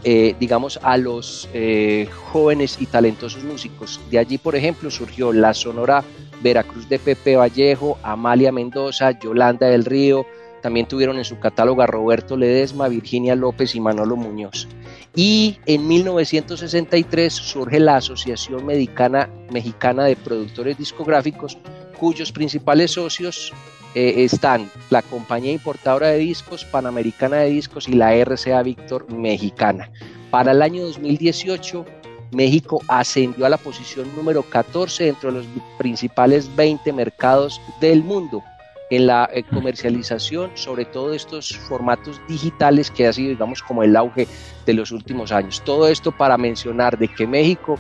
eh, 0.03 0.35
digamos, 0.41 0.81
a 0.83 0.97
los 0.97 1.47
eh, 1.53 2.09
jóvenes 2.33 2.79
y 2.81 2.87
talentosos 2.87 3.45
músicos. 3.45 4.01
De 4.11 4.19
allí, 4.19 4.39
por 4.39 4.57
ejemplo, 4.57 4.91
surgió 4.91 5.31
la 5.31 5.53
Sonora 5.53 6.03
Veracruz 6.43 6.89
de 6.89 6.99
Pepe 6.99 7.37
Vallejo, 7.37 7.99
Amalia 8.03 8.51
Mendoza, 8.51 9.19
Yolanda 9.19 9.67
del 9.67 9.85
Río, 9.85 10.25
también 10.63 10.87
tuvieron 10.87 11.19
en 11.19 11.25
su 11.25 11.39
catálogo 11.39 11.83
a 11.83 11.87
Roberto 11.87 12.37
Ledesma, 12.37 12.89
Virginia 12.89 13.35
López 13.35 13.75
y 13.75 13.81
Manolo 13.81 14.17
Muñoz. 14.17 14.69
Y 15.15 15.59
en 15.67 15.87
1963 15.87 17.33
surge 17.33 17.79
la 17.79 17.97
Asociación 17.97 18.65
Mexicana, 18.65 19.29
Mexicana 19.53 20.05
de 20.05 20.17
Productores 20.17 20.79
Discográficos, 20.79 21.59
cuyos 22.01 22.33
principales 22.33 22.93
socios 22.93 23.53
eh, 23.95 24.25
están 24.25 24.71
la 24.89 25.03
compañía 25.03 25.53
importadora 25.53 26.09
de 26.09 26.19
discos, 26.19 26.65
Panamericana 26.65 27.37
de 27.37 27.51
Discos 27.51 27.87
y 27.89 27.93
la 27.93 28.15
RCA 28.15 28.63
Víctor 28.63 29.13
Mexicana. 29.13 29.91
Para 30.31 30.53
el 30.53 30.63
año 30.63 30.83
2018, 30.85 31.85
México 32.33 32.81
ascendió 32.89 33.45
a 33.45 33.51
la 33.51 33.59
posición 33.59 34.09
número 34.17 34.43
14 34.43 35.05
dentro 35.05 35.31
de 35.31 35.39
los 35.39 35.47
principales 35.77 36.49
20 36.57 36.91
mercados 36.95 37.61
del 37.81 38.03
mundo 38.03 38.43
en 38.89 39.07
la 39.07 39.29
eh, 39.33 39.43
comercialización, 39.43 40.51
sobre 40.55 40.87
todo 40.87 41.11
de 41.11 41.17
estos 41.17 41.57
formatos 41.69 42.21
digitales 42.29 42.91
que 42.91 43.07
ha 43.07 43.13
sido, 43.13 43.31
digamos, 43.31 43.63
como 43.63 43.83
el 43.83 43.95
auge 43.95 44.27
de 44.65 44.73
los 44.73 44.91
últimos 44.91 45.33
años. 45.33 45.63
Todo 45.65 45.87
esto 45.87 46.13
para 46.13 46.39
mencionar 46.39 46.99
de 46.99 47.09
que 47.09 47.27
México 47.27 47.79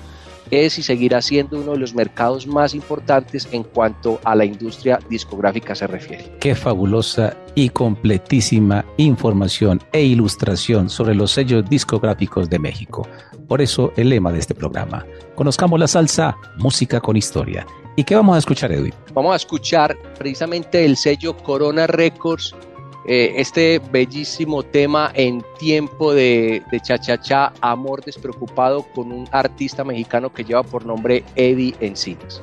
es 0.50 0.78
y 0.78 0.82
seguirá 0.82 1.22
siendo 1.22 1.58
uno 1.58 1.72
de 1.72 1.78
los 1.78 1.94
mercados 1.94 2.46
más 2.46 2.74
importantes 2.74 3.48
en 3.52 3.62
cuanto 3.62 4.20
a 4.24 4.34
la 4.34 4.44
industria 4.44 4.98
discográfica 5.08 5.74
se 5.74 5.86
refiere. 5.86 6.32
Qué 6.40 6.54
fabulosa 6.54 7.36
y 7.54 7.68
completísima 7.68 8.84
información 8.96 9.80
e 9.92 10.02
ilustración 10.02 10.88
sobre 10.88 11.14
los 11.14 11.32
sellos 11.32 11.68
discográficos 11.68 12.48
de 12.48 12.58
México. 12.58 13.06
Por 13.48 13.60
eso 13.60 13.92
el 13.96 14.10
lema 14.10 14.32
de 14.32 14.38
este 14.38 14.54
programa, 14.54 15.04
conozcamos 15.34 15.78
la 15.80 15.88
salsa, 15.88 16.36
música 16.58 17.00
con 17.00 17.16
historia. 17.16 17.66
¿Y 17.96 18.04
qué 18.04 18.14
vamos 18.14 18.36
a 18.36 18.38
escuchar, 18.38 18.72
Edwin? 18.72 18.94
Vamos 19.12 19.32
a 19.32 19.36
escuchar 19.36 19.96
precisamente 20.18 20.84
el 20.84 20.96
sello 20.96 21.36
Corona 21.36 21.86
Records 21.86 22.54
eh, 23.06 23.34
este 23.36 23.78
bellísimo 23.78 24.62
tema 24.62 25.10
en 25.14 25.42
tiempo 25.58 26.12
de, 26.12 26.62
de 26.70 26.80
cha-cha-cha, 26.80 27.52
Amor 27.60 28.04
Despreocupado, 28.04 28.82
con 28.94 29.12
un 29.12 29.28
artista 29.32 29.84
mexicano 29.84 30.32
que 30.32 30.44
lleva 30.44 30.62
por 30.62 30.84
nombre 30.84 31.24
Eddie 31.34 31.74
Encinas. 31.80 32.42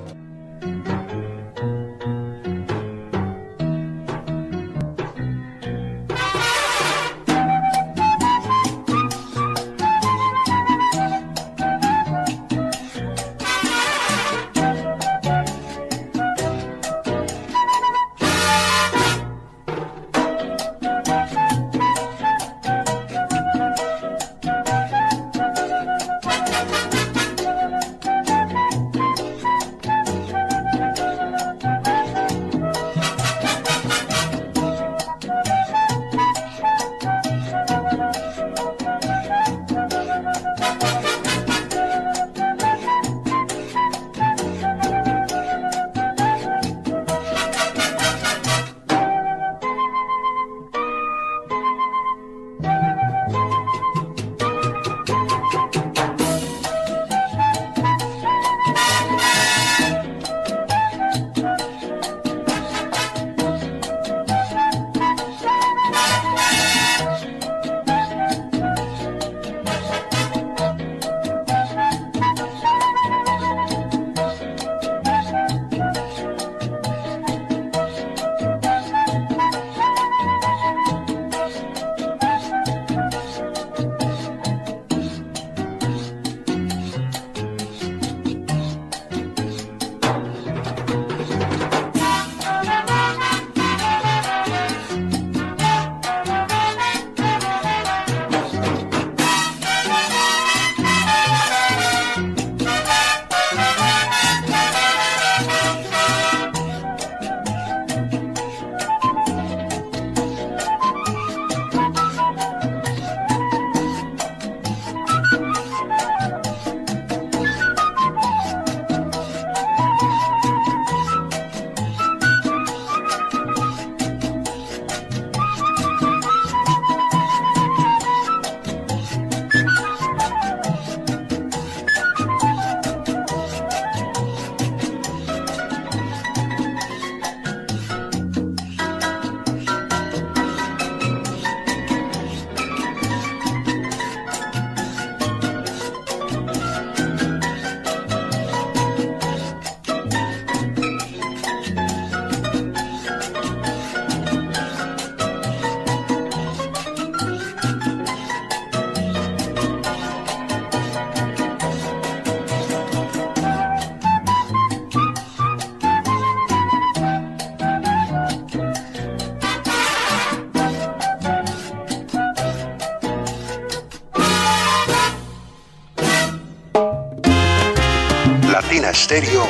Estéreo 179.10 179.48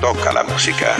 toca 0.00 0.32
la 0.32 0.44
música. 0.44 0.96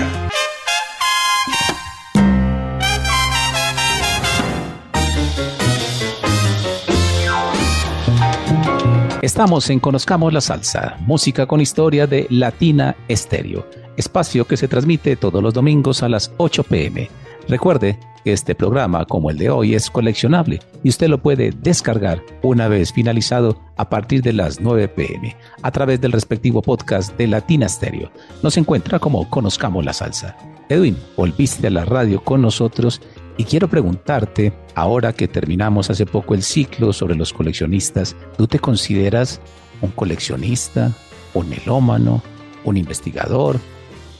Estamos 9.23 9.71
en 9.71 9.79
Conozcamos 9.79 10.33
la 10.33 10.41
Salsa, 10.41 10.97
música 11.03 11.47
con 11.47 11.61
historia 11.61 12.09
de 12.09 12.27
Latina 12.31 12.97
Estéreo, 13.07 13.69
espacio 13.97 14.45
que 14.45 14.57
se 14.57 14.67
transmite 14.67 15.15
todos 15.15 15.41
los 15.41 15.55
domingos 15.55 16.03
a 16.03 16.09
las 16.09 16.33
8 16.37 16.65
pm. 16.65 17.09
Recuerde 17.47 17.97
este 18.25 18.55
programa, 18.55 19.05
como 19.05 19.31
el 19.31 19.39
de 19.39 19.51
hoy, 19.51 19.75
es 19.75 19.91
coleccionable 19.91 20.61
y 20.83 20.89
usted 20.89 21.09
lo 21.09 21.23
puede 21.23 21.51
descargar 21.51 22.23
una 22.43 22.69
vez 22.69 22.93
finalizado 22.93 23.61
a 23.77 23.89
partir 23.89 24.23
de 24.23 24.33
las 24.33 24.61
9 24.61 24.89
pm 24.89 25.37
a 25.63 25.71
través 25.71 26.01
del 26.01 26.13
respectivo 26.13 26.63
podcast 26.63 27.17
de 27.17 27.27
Latina 27.27 27.69
Stereo. 27.69 28.11
Nos 28.43 28.57
encuentra 28.57 28.99
como 28.99 29.29
Conozcamos 29.29 29.85
la 29.85 29.93
Salsa. 29.93 30.37
Edwin, 30.69 30.97
volviste 31.17 31.67
a 31.67 31.71
la 31.71 31.85
radio 31.85 32.23
con 32.23 32.43
nosotros 32.43 33.01
y 33.37 33.45
quiero 33.45 33.69
preguntarte, 33.69 34.53
ahora 34.75 35.13
que 35.13 35.27
terminamos 35.27 35.89
hace 35.91 36.07
poco 36.07 36.35
el 36.35 36.43
ciclo 36.43 36.93
sobre 36.93 37.15
los 37.15 37.33
coleccionistas, 37.33 38.15
¿tú 38.37 38.47
te 38.47 38.59
consideras 38.59 39.41
un 39.81 39.91
coleccionista, 39.93 40.93
un 41.33 41.49
melómano, 41.49 42.23
un 42.65 42.77
investigador? 42.77 43.59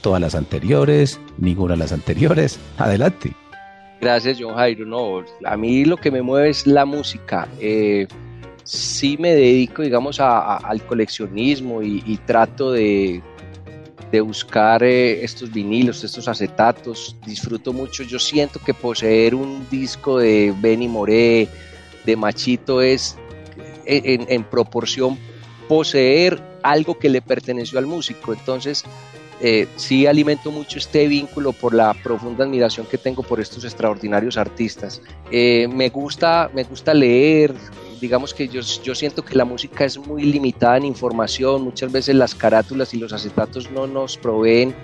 Todas 0.01 0.19
las 0.19 0.33
anteriores, 0.33 1.19
ninguna 1.37 1.75
de 1.75 1.79
las 1.79 1.91
anteriores. 1.91 2.59
Adelante. 2.79 3.35
Gracias, 4.01 4.37
John 4.39 4.55
Jairo. 4.55 4.83
No, 4.83 5.23
a 5.45 5.55
mí 5.55 5.85
lo 5.85 5.95
que 5.95 6.09
me 6.09 6.23
mueve 6.23 6.49
es 6.49 6.65
la 6.65 6.85
música. 6.85 7.47
Eh, 7.59 8.07
sí 8.63 9.15
me 9.19 9.35
dedico, 9.35 9.83
digamos, 9.83 10.19
al 10.19 10.83
coleccionismo 10.87 11.83
y, 11.83 12.19
trato 12.25 12.71
de, 12.71 13.21
buscar 14.25 14.81
eh, 14.83 15.23
estos 15.23 15.51
vinilos, 15.51 16.03
estos 16.03 16.27
acetatos. 16.27 17.15
Disfruto 17.27 17.73
mucho. 17.73 18.01
Yo 18.01 18.17
siento 18.17 18.59
que 18.59 18.73
poseer 18.73 19.35
un 19.35 19.67
disco 19.69 20.17
de 20.17 20.51
Benny 20.59 20.87
Moré, 20.87 21.47
de 22.03 22.15
Machito, 22.15 22.81
es 22.81 23.15
en 23.85 24.43
proporción 24.45 25.17
poseer 25.67 26.41
algo 26.63 26.97
que 26.97 27.07
le 27.07 27.21
perteneció 27.21 27.77
al 27.77 27.85
músico. 27.85 28.33
Entonces, 28.33 28.83
eh, 29.43 29.67
sí 29.75 30.05
alimento 30.05 30.51
mucho 30.51 30.77
este 30.77 31.07
vínculo 31.07 31.51
por 31.51 31.73
la 31.73 31.93
profunda 31.95 32.43
admiración 32.43 32.85
que 32.85 32.97
tengo 32.97 33.23
por 33.23 33.39
estos 33.39 33.63
extraordinarios 33.63 34.37
artistas. 34.37 35.01
Eh, 35.31 35.67
me, 35.67 35.89
gusta, 35.89 36.51
me 36.53 36.63
gusta 36.63 36.93
leer, 36.93 37.53
digamos 37.99 38.33
que 38.33 38.47
yo, 38.47 38.61
yo 38.61 38.93
siento 38.93 39.25
que 39.25 39.35
la 39.35 39.45
música 39.45 39.83
es 39.83 39.97
muy 39.97 40.23
limitada 40.23 40.77
en 40.77 40.85
información, 40.85 41.63
muchas 41.63 41.91
veces 41.91 42.15
las 42.15 42.35
carátulas 42.35 42.93
y 42.93 42.97
los 42.97 43.13
acetatos 43.13 43.71
no 43.71 43.87
nos 43.87 44.17
proveen 44.17 44.75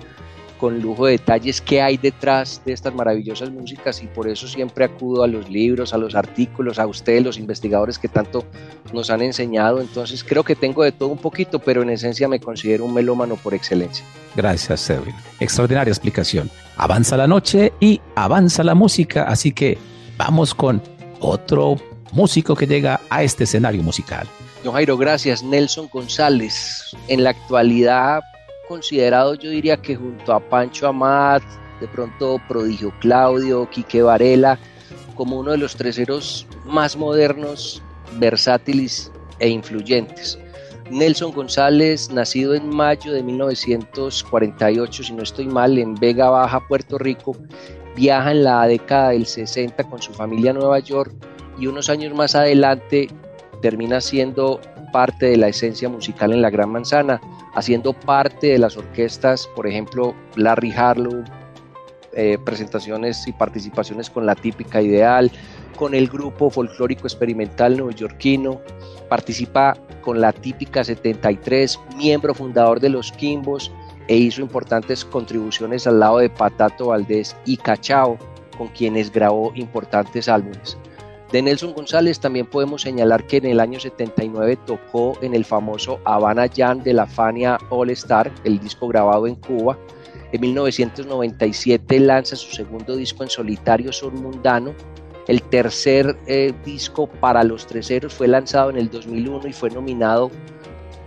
con 0.58 0.80
lujo 0.80 1.06
de 1.06 1.12
detalles 1.12 1.60
qué 1.60 1.80
hay 1.80 1.96
detrás 1.96 2.60
de 2.64 2.72
estas 2.72 2.94
maravillosas 2.94 3.50
músicas 3.50 4.02
y 4.02 4.06
por 4.06 4.28
eso 4.28 4.46
siempre 4.46 4.84
acudo 4.84 5.22
a 5.22 5.26
los 5.26 5.48
libros, 5.48 5.94
a 5.94 5.98
los 5.98 6.14
artículos, 6.14 6.78
a 6.78 6.86
ustedes, 6.86 7.22
los 7.22 7.38
investigadores 7.38 7.98
que 7.98 8.08
tanto 8.08 8.44
nos 8.92 9.10
han 9.10 9.22
enseñado. 9.22 9.80
Entonces 9.80 10.22
creo 10.24 10.44
que 10.44 10.56
tengo 10.56 10.82
de 10.82 10.92
todo 10.92 11.08
un 11.08 11.18
poquito, 11.18 11.58
pero 11.58 11.82
en 11.82 11.90
esencia 11.90 12.28
me 12.28 12.40
considero 12.40 12.84
un 12.84 12.92
melómano 12.92 13.36
por 13.36 13.54
excelencia. 13.54 14.04
Gracias, 14.36 14.90
Edwin. 14.90 15.14
Extraordinaria 15.40 15.90
explicación. 15.90 16.50
Avanza 16.76 17.16
la 17.16 17.26
noche 17.26 17.72
y 17.80 18.00
avanza 18.14 18.62
la 18.64 18.74
música, 18.74 19.24
así 19.24 19.52
que 19.52 19.78
vamos 20.16 20.54
con 20.54 20.82
otro 21.20 21.76
músico 22.12 22.54
que 22.54 22.66
llega 22.66 23.00
a 23.10 23.22
este 23.22 23.44
escenario 23.44 23.82
musical. 23.82 24.26
Don 24.64 24.74
Jairo, 24.74 24.96
gracias. 24.96 25.42
Nelson 25.42 25.88
González, 25.92 26.96
en 27.06 27.22
la 27.22 27.30
actualidad 27.30 28.22
considerado 28.68 29.34
yo 29.34 29.50
diría 29.50 29.76
que 29.76 29.96
junto 29.96 30.32
a 30.32 30.40
Pancho 30.40 30.88
Amat, 30.88 31.42
de 31.80 31.88
pronto 31.88 32.40
Prodigio 32.46 32.92
Claudio, 33.00 33.68
Quique 33.70 34.02
Varela, 34.02 34.58
como 35.14 35.38
uno 35.38 35.52
de 35.52 35.58
los 35.58 35.74
treseros 35.74 36.46
más 36.64 36.96
modernos, 36.96 37.82
versátiles 38.18 39.10
e 39.40 39.48
influyentes. 39.48 40.38
Nelson 40.90 41.32
González, 41.32 42.10
nacido 42.10 42.54
en 42.54 42.68
mayo 42.68 43.12
de 43.12 43.22
1948, 43.22 45.02
si 45.02 45.12
no 45.12 45.22
estoy 45.22 45.46
mal, 45.46 45.76
en 45.78 45.94
Vega 45.94 46.30
Baja, 46.30 46.66
Puerto 46.66 46.98
Rico, 46.98 47.36
viaja 47.94 48.30
en 48.30 48.44
la 48.44 48.66
década 48.66 49.10
del 49.10 49.26
60 49.26 49.84
con 49.84 50.00
su 50.00 50.12
familia 50.12 50.52
a 50.52 50.54
Nueva 50.54 50.78
York 50.78 51.12
y 51.58 51.66
unos 51.66 51.90
años 51.90 52.14
más 52.14 52.34
adelante 52.34 53.08
termina 53.60 54.00
siendo 54.00 54.60
parte 54.90 55.26
de 55.26 55.36
la 55.36 55.48
esencia 55.48 55.88
musical 55.88 56.32
en 56.32 56.42
la 56.42 56.50
Gran 56.50 56.70
Manzana, 56.70 57.20
haciendo 57.54 57.92
parte 57.92 58.48
de 58.48 58.58
las 58.58 58.76
orquestas, 58.76 59.48
por 59.54 59.66
ejemplo, 59.66 60.14
Larry 60.36 60.72
Harlow, 60.72 61.24
eh, 62.14 62.38
presentaciones 62.44 63.28
y 63.28 63.32
participaciones 63.32 64.10
con 64.10 64.26
la 64.26 64.34
típica 64.34 64.80
ideal, 64.80 65.30
con 65.76 65.94
el 65.94 66.08
grupo 66.08 66.50
folclórico 66.50 67.06
experimental 67.06 67.76
neoyorquino, 67.76 68.60
participa 69.08 69.76
con 70.00 70.20
la 70.20 70.32
típica 70.32 70.82
73, 70.82 71.78
miembro 71.96 72.34
fundador 72.34 72.80
de 72.80 72.88
los 72.88 73.12
Quimbos 73.12 73.70
e 74.08 74.16
hizo 74.16 74.40
importantes 74.40 75.04
contribuciones 75.04 75.86
al 75.86 76.00
lado 76.00 76.18
de 76.18 76.30
Patato 76.30 76.86
Valdés 76.86 77.36
y 77.44 77.56
Cachao, 77.58 78.18
con 78.56 78.68
quienes 78.68 79.12
grabó 79.12 79.52
importantes 79.54 80.28
álbumes. 80.28 80.78
De 81.32 81.42
Nelson 81.42 81.74
González 81.74 82.20
también 82.20 82.46
podemos 82.46 82.82
señalar 82.82 83.26
que 83.26 83.36
en 83.36 83.46
el 83.46 83.60
año 83.60 83.78
79 83.78 84.58
tocó 84.64 85.12
en 85.20 85.34
el 85.34 85.44
famoso 85.44 86.00
Habana 86.04 86.46
Jam 86.48 86.82
de 86.82 86.94
la 86.94 87.06
Fania 87.06 87.58
All 87.68 87.90
Star, 87.90 88.32
el 88.44 88.58
disco 88.58 88.88
grabado 88.88 89.26
en 89.26 89.34
Cuba. 89.34 89.76
En 90.32 90.40
1997 90.40 92.00
lanza 92.00 92.34
su 92.34 92.50
segundo 92.54 92.96
disco 92.96 93.24
en 93.24 93.28
solitario, 93.28 93.92
Son 93.92 94.14
Mundano. 94.14 94.72
El 95.26 95.42
tercer 95.42 96.16
eh, 96.26 96.54
disco 96.64 97.06
para 97.06 97.44
los 97.44 97.66
Treseros 97.66 98.14
fue 98.14 98.26
lanzado 98.26 98.70
en 98.70 98.78
el 98.78 98.88
2001 98.88 99.48
y 99.48 99.52
fue 99.52 99.68
nominado 99.68 100.30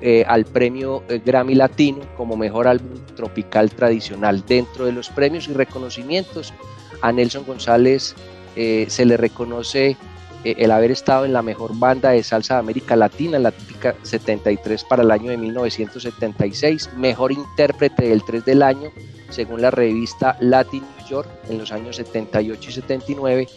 eh, 0.02 0.24
al 0.28 0.46
premio 0.46 1.04
eh, 1.10 1.20
Grammy 1.26 1.56
Latino 1.56 2.02
como 2.16 2.38
mejor 2.38 2.68
álbum 2.68 3.00
tropical 3.16 3.72
tradicional. 3.72 4.44
Dentro 4.46 4.86
de 4.86 4.92
los 4.92 5.10
premios 5.10 5.48
y 5.48 5.54
reconocimientos, 5.54 6.54
a 7.02 7.12
Nelson 7.12 7.44
González 7.44 8.16
se 8.54 9.06
le 9.06 9.16
reconoce 9.16 9.96
el 10.44 10.72
haber 10.72 10.92
estado 10.92 11.26
en 11.26 11.34
la 11.34 11.42
mejor 11.42 11.78
banda 11.78 12.10
de 12.10 12.24
salsa 12.24 12.56
de 12.56 12.60
América 12.62 12.96
Latina, 12.96 13.39
la 13.39 13.52
típica 13.52 13.96
73 14.04 14.84
para 14.86 15.04
el 15.04 15.12
año 15.12 15.30
de 15.32 15.38
1976, 15.38 16.92
mejor 16.98 17.32
intérprete 17.32 18.10
del 18.10 18.24
3 18.24 18.46
del 18.46 18.64
año, 18.64 18.92
según 19.30 19.62
la 19.62 19.72
revista 19.72 20.38
Latin 20.39 20.84
New 20.98 21.08
York 21.08 21.30
en 21.50 21.60
los 21.60 21.72
años 21.72 21.96
78 21.98 22.70
y 22.70 22.74
79, 22.74 23.48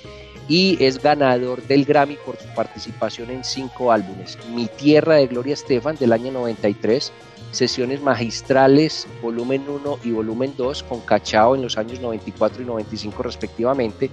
y 0.49 0.85
es 0.85 1.03
ganador 1.03 1.63
del 1.63 1.85
Grammy 1.85 2.17
por 2.25 2.37
su 2.37 2.49
participación 2.55 3.31
en 3.31 3.45
cinco 3.45 3.91
álbumes. 3.91 4.39
Mi 4.55 4.67
Tierra 4.67 5.17
de 5.17 5.27
Gloria 5.27 5.55
Estefan 5.55 5.97
del 5.97 6.13
año 6.13 6.33
93, 6.33 7.13
Sesiones 7.55 8.03
Magistrales, 8.03 9.07
volumen 9.23 9.65
1 9.69 9.99
y 10.05 10.11
volumen 10.11 10.55
2, 10.57 10.83
con 10.83 11.01
Cachao 11.01 11.55
en 11.55 11.63
los 11.63 11.79
años 11.79 12.01
94 12.01 12.63
y 12.63 12.67
95 12.67 13.23
respectivamente, 13.23 14.11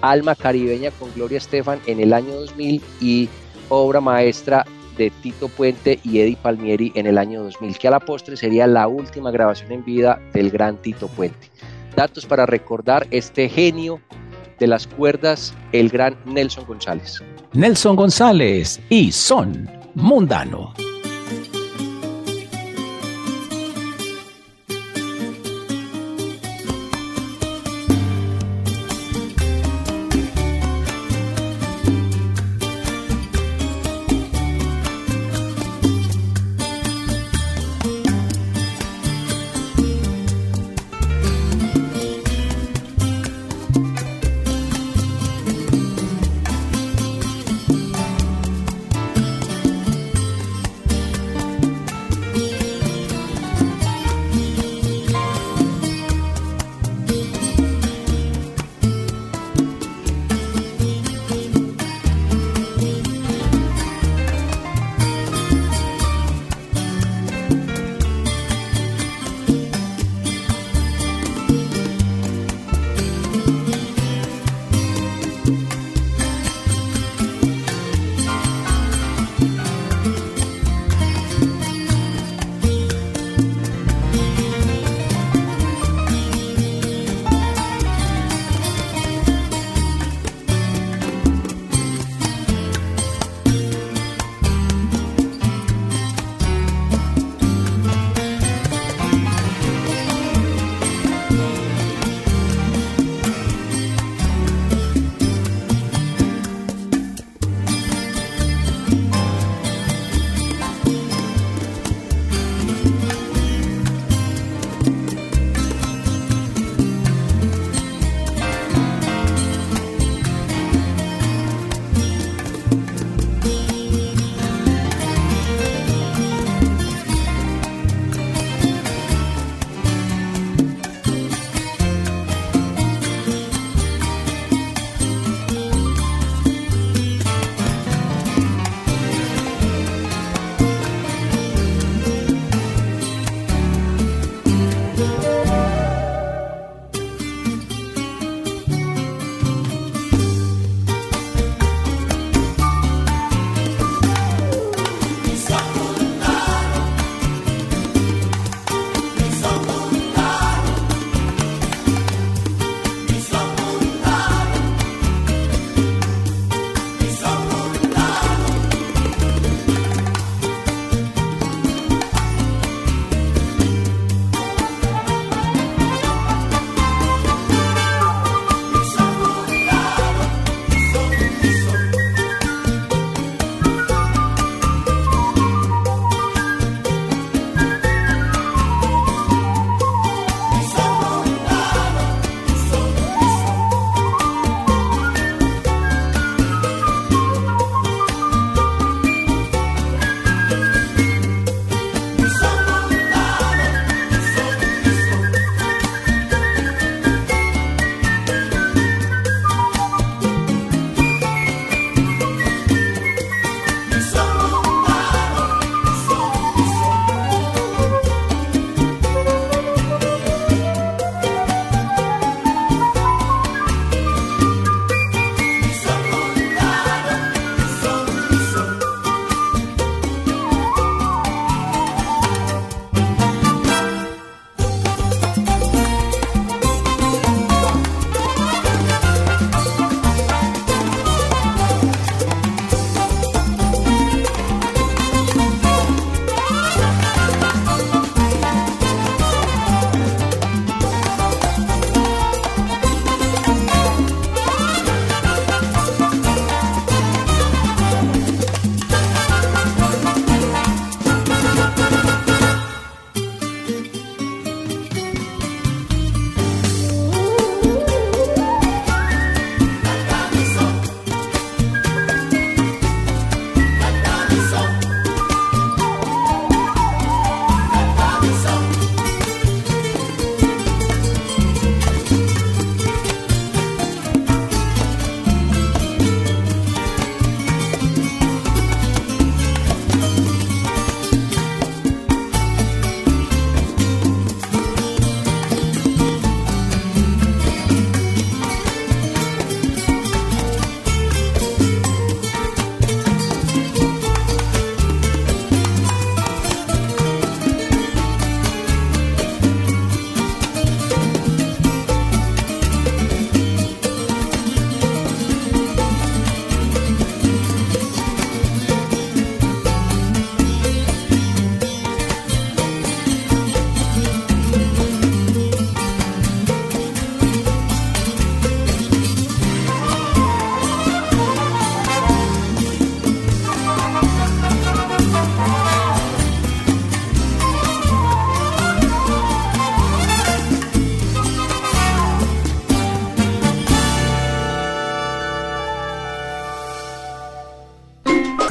Alma 0.00 0.34
Caribeña 0.34 0.90
con 0.92 1.12
Gloria 1.14 1.38
Estefan 1.38 1.80
en 1.86 2.00
el 2.00 2.12
año 2.12 2.34
2000 2.34 2.82
y 3.00 3.28
obra 3.68 4.00
maestra 4.00 4.64
de 4.96 5.10
Tito 5.10 5.48
Puente 5.48 5.98
y 6.04 6.20
Eddie 6.20 6.38
Palmieri 6.40 6.92
en 6.94 7.06
el 7.06 7.18
año 7.18 7.42
2000, 7.42 7.78
que 7.78 7.88
a 7.88 7.90
la 7.90 8.00
postre 8.00 8.36
sería 8.36 8.66
la 8.66 8.86
última 8.86 9.30
grabación 9.30 9.72
en 9.72 9.84
vida 9.84 10.20
del 10.32 10.50
gran 10.50 10.80
Tito 10.80 11.08
Puente. 11.08 11.50
Datos 11.96 12.26
para 12.26 12.46
recordar 12.46 13.06
este 13.10 13.48
genio 13.48 14.00
de 14.58 14.66
las 14.66 14.86
cuerdas, 14.86 15.54
el 15.72 15.88
gran 15.88 16.16
Nelson 16.26 16.64
González. 16.66 17.22
Nelson 17.52 17.96
González 17.96 18.80
y 18.88 19.10
Son 19.12 19.68
Mundano. 19.94 20.74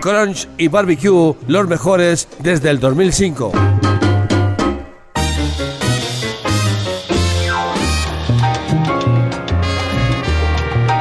Crunch 0.00 0.48
y 0.56 0.68
Barbecue, 0.68 1.34
los 1.46 1.68
mejores 1.68 2.26
desde 2.40 2.70
el 2.70 2.80
2005. 2.80 3.52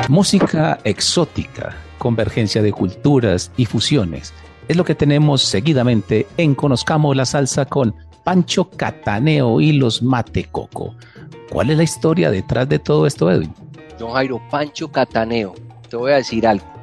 Música 0.09 0.79
exótica, 0.83 1.77
convergencia 1.97 2.61
de 2.61 2.73
culturas 2.73 3.51
y 3.55 3.65
fusiones. 3.65 4.33
Es 4.67 4.75
lo 4.75 4.83
que 4.83 4.95
tenemos 4.95 5.43
seguidamente 5.43 6.27
en 6.35 6.53
Conozcamos 6.53 7.15
la 7.15 7.25
Salsa 7.25 7.65
con 7.65 7.95
Pancho 8.25 8.69
Cataneo 8.69 9.61
y 9.61 9.73
los 9.73 10.03
Mate 10.03 10.45
Coco. 10.51 10.93
¿Cuál 11.49 11.69
es 11.69 11.77
la 11.77 11.83
historia 11.83 12.29
detrás 12.31 12.67
de 12.67 12.79
todo 12.79 13.07
esto, 13.07 13.31
Edwin? 13.31 13.53
Don 13.97 14.11
Jairo, 14.11 14.41
Pancho 14.51 14.91
Cataneo, 14.91 15.55
te 15.89 15.95
voy 15.95 16.11
a 16.11 16.15
decir 16.15 16.45
algo. 16.45 16.78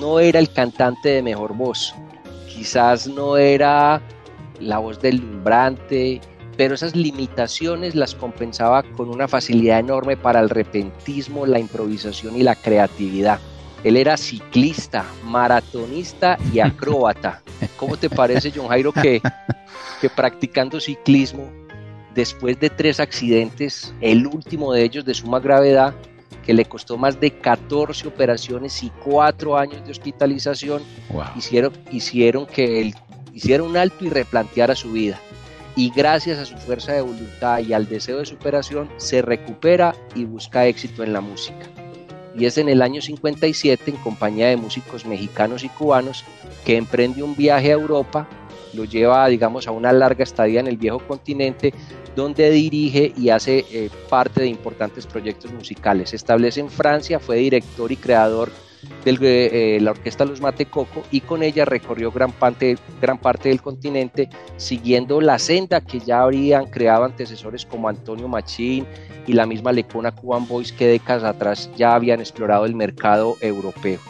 No 0.00 0.20
era 0.20 0.38
el 0.38 0.50
cantante 0.50 1.10
de 1.10 1.22
mejor 1.22 1.54
voz, 1.54 1.94
quizás 2.48 3.06
no 3.06 3.36
era 3.36 4.00
la 4.60 4.78
voz 4.78 5.00
deslumbrante, 5.00 6.20
pero 6.56 6.74
esas 6.74 6.94
limitaciones 6.94 7.94
las 7.94 8.14
compensaba 8.14 8.82
con 8.82 9.08
una 9.08 9.28
facilidad 9.28 9.80
enorme 9.80 10.16
para 10.16 10.40
el 10.40 10.50
repentismo, 10.50 11.46
la 11.46 11.58
improvisación 11.58 12.36
y 12.36 12.42
la 12.42 12.54
creatividad. 12.54 13.40
Él 13.84 13.96
era 13.96 14.16
ciclista, 14.16 15.04
maratonista 15.24 16.38
y 16.52 16.60
acróbata. 16.60 17.42
¿Cómo 17.76 17.96
te 17.96 18.08
parece, 18.08 18.52
John 18.54 18.68
Jairo, 18.68 18.92
que, 18.92 19.20
que 20.00 20.08
practicando 20.08 20.78
ciclismo, 20.78 21.50
después 22.14 22.60
de 22.60 22.70
tres 22.70 23.00
accidentes, 23.00 23.92
el 24.00 24.26
último 24.26 24.72
de 24.72 24.84
ellos 24.84 25.04
de 25.04 25.14
suma 25.14 25.40
gravedad, 25.40 25.94
que 26.44 26.54
le 26.54 26.64
costó 26.64 26.96
más 26.96 27.20
de 27.20 27.30
14 27.30 28.08
operaciones 28.08 28.82
y 28.82 28.90
cuatro 29.04 29.56
años 29.56 29.84
de 29.84 29.92
hospitalización, 29.92 30.82
hicieron, 31.36 31.72
hicieron 31.90 32.46
que 32.46 32.80
él 32.80 32.94
hiciera 33.32 33.62
un 33.62 33.76
alto 33.76 34.04
y 34.04 34.08
replanteara 34.08 34.74
su 34.74 34.92
vida. 34.92 35.18
Y 35.74 35.90
gracias 35.90 36.38
a 36.38 36.44
su 36.44 36.56
fuerza 36.58 36.92
de 36.92 37.00
voluntad 37.00 37.60
y 37.60 37.72
al 37.72 37.88
deseo 37.88 38.18
de 38.18 38.26
superación, 38.26 38.90
se 38.98 39.22
recupera 39.22 39.94
y 40.14 40.24
busca 40.24 40.66
éxito 40.66 41.02
en 41.02 41.12
la 41.12 41.20
música. 41.20 41.66
Y 42.36 42.46
es 42.46 42.58
en 42.58 42.68
el 42.68 42.82
año 42.82 43.00
57, 43.00 43.90
en 43.90 43.96
compañía 43.98 44.48
de 44.48 44.56
músicos 44.56 45.06
mexicanos 45.06 45.64
y 45.64 45.68
cubanos, 45.68 46.24
que 46.64 46.76
emprende 46.76 47.22
un 47.22 47.36
viaje 47.36 47.70
a 47.70 47.74
Europa, 47.74 48.28
lo 48.74 48.84
lleva, 48.84 49.26
digamos, 49.28 49.66
a 49.66 49.70
una 49.70 49.92
larga 49.92 50.24
estadía 50.24 50.60
en 50.60 50.66
el 50.66 50.76
viejo 50.76 50.98
continente, 51.00 51.72
donde 52.16 52.50
dirige 52.50 53.12
y 53.16 53.30
hace 53.30 53.64
eh, 53.70 53.90
parte 54.08 54.42
de 54.42 54.48
importantes 54.48 55.06
proyectos 55.06 55.52
musicales. 55.52 56.10
Se 56.10 56.16
establece 56.16 56.60
en 56.60 56.70
Francia, 56.70 57.18
fue 57.18 57.36
director 57.36 57.90
y 57.90 57.96
creador 57.96 58.50
de 59.04 59.76
eh, 59.76 59.80
la 59.80 59.92
orquesta 59.92 60.24
Los 60.24 60.40
Mate 60.40 60.66
Coco 60.66 61.02
y 61.10 61.20
con 61.20 61.42
ella 61.42 61.64
recorrió 61.64 62.10
gran 62.10 62.32
parte, 62.32 62.76
gran 63.00 63.18
parte 63.18 63.48
del 63.48 63.62
continente 63.62 64.28
siguiendo 64.56 65.20
la 65.20 65.38
senda 65.38 65.80
que 65.80 66.00
ya 66.00 66.22
habrían 66.22 66.66
creado 66.66 67.04
antecesores 67.04 67.64
como 67.64 67.88
Antonio 67.88 68.28
Machín 68.28 68.86
y 69.26 69.32
la 69.34 69.46
misma 69.46 69.72
Lecona 69.72 70.12
Cuban 70.12 70.46
Boys 70.46 70.72
que 70.72 70.86
décadas 70.86 71.24
atrás 71.24 71.70
ya 71.76 71.94
habían 71.94 72.20
explorado 72.20 72.66
el 72.66 72.74
mercado 72.74 73.36
europeo. 73.40 74.00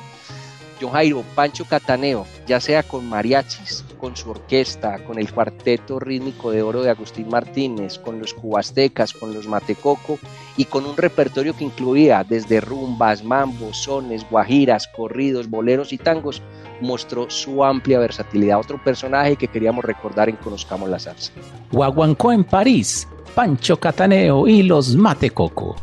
Jairo, 0.91 1.23
Pancho 1.35 1.65
Cataneo, 1.65 2.27
ya 2.47 2.61
sea 2.61 2.83
con 2.83 3.09
mariachis, 3.09 3.85
con 3.99 4.17
su 4.17 4.31
orquesta, 4.31 5.03
con 5.05 5.19
el 5.19 5.33
cuarteto 5.33 5.99
rítmico 5.99 6.51
de 6.51 6.63
oro 6.63 6.83
de 6.83 6.91
Agustín 6.91 7.29
Martínez, 7.29 7.99
con 7.99 8.19
los 8.19 8.35
cubastecas, 8.35 9.13
con 9.13 9.33
los 9.33 9.47
matecoco 9.47 10.19
y 10.57 10.65
con 10.65 10.85
un 10.85 10.97
repertorio 10.97 11.57
que 11.57 11.65
incluía 11.65 12.25
desde 12.29 12.61
rumbas, 12.61 13.25
mambos, 13.25 13.85
sones, 13.85 14.27
guajiras, 14.29 14.89
corridos, 14.89 15.49
boleros 15.49 15.93
y 15.93 15.99
tangos, 15.99 16.43
mostró 16.81 17.31
su 17.31 17.65
amplia 17.65 17.99
versatilidad. 17.99 18.59
Otro 18.59 18.83
personaje 18.83 19.37
que 19.37 19.49
queríamos 19.49 19.85
recordar 19.85 20.29
en 20.29 20.37
Conozcamos 20.37 20.89
la 20.91 20.99
Salsa. 20.99 21.33
Guaguancó 21.71 22.33
en 22.33 22.45
París, 22.45 23.09
Pancho 23.35 23.79
Cataneo 23.79 24.47
y 24.47 24.63
los 24.63 24.95
Matecoco. 24.97 25.77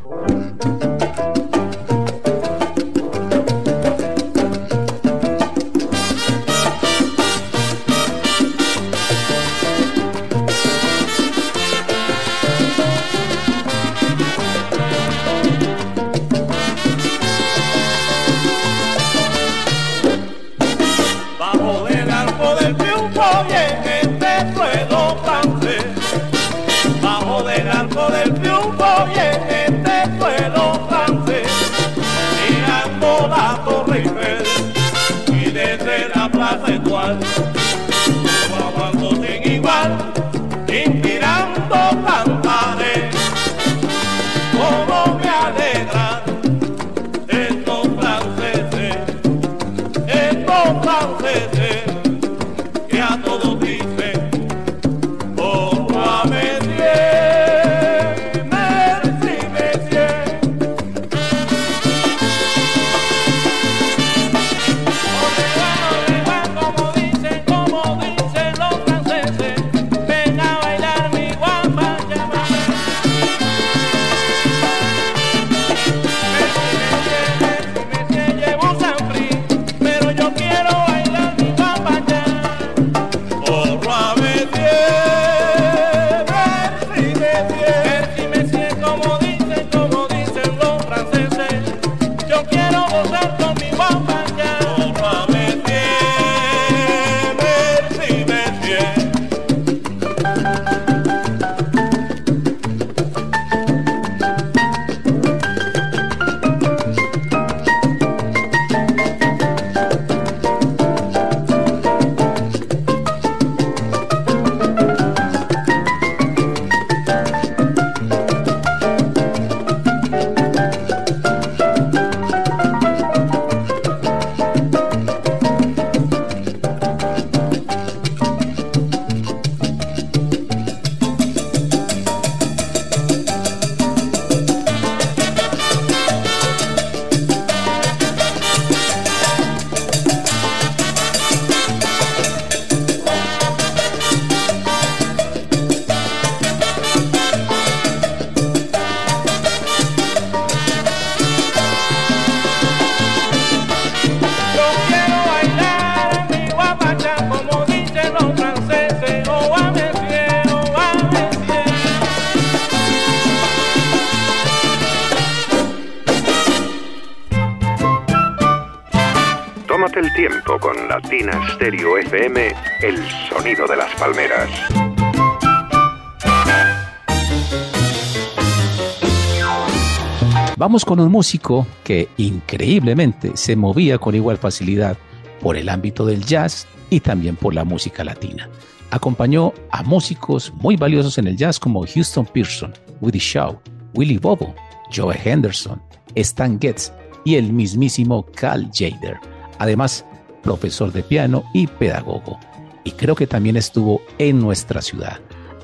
Con 180.90 181.00
un 181.00 181.12
músico 181.12 181.68
que 181.84 182.10
increíblemente 182.18 183.34
se 183.38 183.56
movía 183.56 184.00
con 184.00 184.16
igual 184.16 184.40
facilidad 184.40 184.98
por 185.40 185.56
el 185.56 185.70
ámbito 185.70 186.04
del 186.04 186.26
jazz 186.26 186.66
y 186.90 187.00
también 187.00 187.36
por 187.36 187.54
la 187.54 187.64
música 187.64 188.04
latina. 188.04 188.50
Acompañó 188.90 189.54
a 189.70 189.84
músicos 189.84 190.52
muy 190.56 190.78
valiosos 190.78 191.20
en 191.20 191.28
el 191.28 191.38
jazz 191.38 191.60
como 191.60 191.86
Houston 191.86 192.26
Pearson, 192.26 192.74
Woody 193.02 193.20
Shaw, 193.20 193.60
Willie 193.94 194.18
Bobo, 194.18 194.56
Joe 194.92 195.16
Henderson, 195.24 195.80
Stan 196.16 196.60
Getz 196.60 196.92
y 197.24 197.36
el 197.36 197.54
mismísimo 197.54 198.26
Cal 198.34 198.68
Jader. 198.74 199.20
Además, 199.60 200.04
profesor 200.42 200.92
de 200.92 201.04
piano 201.04 201.44
y 201.54 201.68
pedagogo. 201.68 202.40
Y 202.84 202.94
creo 202.94 203.14
que 203.14 203.28
también 203.28 203.58
estuvo 203.58 204.02
en 204.18 204.40
nuestra 204.40 204.82
ciudad. 204.82 205.20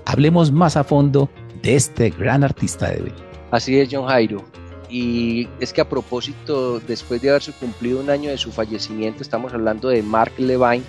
Hablemos 0.05 0.51
más 0.51 0.78
a 0.78 0.84
fondo 0.84 1.32
de 1.63 1.78
este 1.78 2.11
gran 2.11 2.43
artista 2.43 2.91
de 2.91 3.05
hoy. 3.05 3.13
Así 3.49 3.80
es, 3.80 3.89
John 3.91 4.05
Jairo. 4.05 4.45
Y 4.90 5.48
es 5.60 5.74
que 5.74 5.82
a 5.82 5.90
propósito, 5.90 6.80
después 6.80 7.22
de 7.22 7.30
haberse 7.30 7.52
cumplido 7.54 8.00
un 8.00 8.10
año 8.10 8.30
de 8.30 8.38
su 8.38 8.52
fallecimiento, 8.52 9.24
estamos 9.24 9.54
hablando 9.54 9.90
de 9.90 10.04
Mark 10.04 10.34
Levine, 10.38 10.84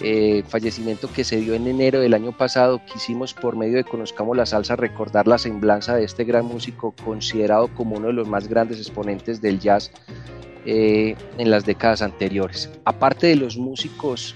eh, 0.00 0.42
fallecimiento 0.48 1.08
que 1.12 1.22
se 1.22 1.36
dio 1.36 1.54
en 1.54 1.66
enero 1.66 2.00
del 2.00 2.14
año 2.14 2.32
pasado, 2.32 2.80
quisimos 2.92 3.32
por 3.32 3.56
medio 3.56 3.76
de 3.76 3.84
Conozcamos 3.84 4.36
la 4.36 4.44
Salsa 4.44 4.74
recordar 4.74 5.28
la 5.28 5.38
semblanza 5.38 5.94
de 5.94 6.04
este 6.04 6.24
gran 6.24 6.46
músico 6.46 6.94
considerado 7.04 7.68
como 7.68 7.96
uno 7.96 8.08
de 8.08 8.12
los 8.14 8.28
más 8.28 8.48
grandes 8.48 8.78
exponentes 8.78 9.40
del 9.40 9.60
jazz 9.60 9.92
eh, 10.66 11.14
en 11.38 11.50
las 11.50 11.64
décadas 11.64 12.02
anteriores. 12.02 12.70
Aparte 12.84 13.28
de 13.28 13.36
los 13.36 13.56
músicos 13.56 14.34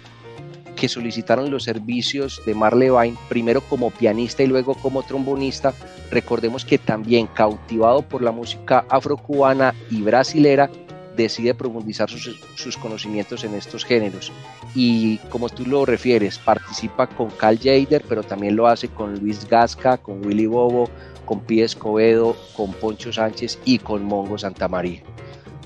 que 0.79 0.89
solicitaron 0.89 1.51
los 1.51 1.65
servicios 1.65 2.41
de 2.47 2.55
Marley 2.55 2.91
Vine, 2.91 3.19
primero 3.29 3.61
como 3.61 3.91
pianista 3.91 4.43
y 4.43 4.47
luego 4.47 4.75
como 4.75 5.03
trombonista, 5.03 5.75
recordemos 6.11 6.65
que 6.65 6.79
también 6.79 7.27
cautivado 7.27 8.03
por 8.03 8.23
la 8.23 8.31
música 8.31 8.85
afrocubana 8.89 9.75
y 9.91 10.03
brasilera, 10.03 10.71
decide 11.17 11.53
profundizar 11.53 12.09
sus, 12.09 12.77
conocimientos 12.77 13.43
en 13.43 13.55
estos 13.55 13.85
géneros. 13.85 14.33
Y 14.75 15.19
como 15.31 15.49
tú 15.49 15.67
lo 15.67 15.85
refieres, 15.85 16.39
participa 16.39 17.09
con 17.09 17.31
Cal 17.31 17.59
Jader, 17.59 18.05
pero 18.09 18.23
también 18.23 18.55
lo 18.55 18.69
hace 18.69 18.89
con 18.89 19.19
Luis 19.19 19.49
Gasca, 19.49 19.97
con 19.97 20.25
Willy 20.25 20.47
Bobo, 20.47 20.89
con 21.25 21.41
Pie 21.41 21.65
Escobedo, 21.65 22.37
con 22.57 22.73
Poncho 22.73 23.13
Sánchez 23.13 23.59
y 23.65 23.81
con 23.81 24.05
Mongo 24.05 24.39
Santamaría. 24.39 25.03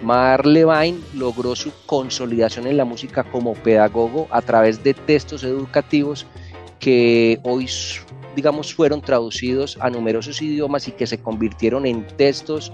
Mar 0.02 0.46
Levine 0.46 1.00
logró 1.14 1.54
su 1.54 1.72
consolidación 1.86 2.66
en 2.66 2.76
la 2.76 2.84
música 2.84 3.24
como 3.24 3.54
pedagogo 3.54 4.26
a 4.30 4.42
través 4.42 4.82
de 4.82 4.94
textos 4.94 5.44
educativos 5.44 6.26
que 6.78 7.38
hoy 7.44 7.68
digamos 8.34 8.74
fueron 8.74 9.00
traducidos 9.00 9.78
a 9.80 9.90
numerosos 9.90 10.42
idiomas 10.42 10.88
y 10.88 10.92
que 10.92 11.06
se 11.06 11.18
convirtieron 11.18 11.86
en 11.86 12.06
textos 12.16 12.72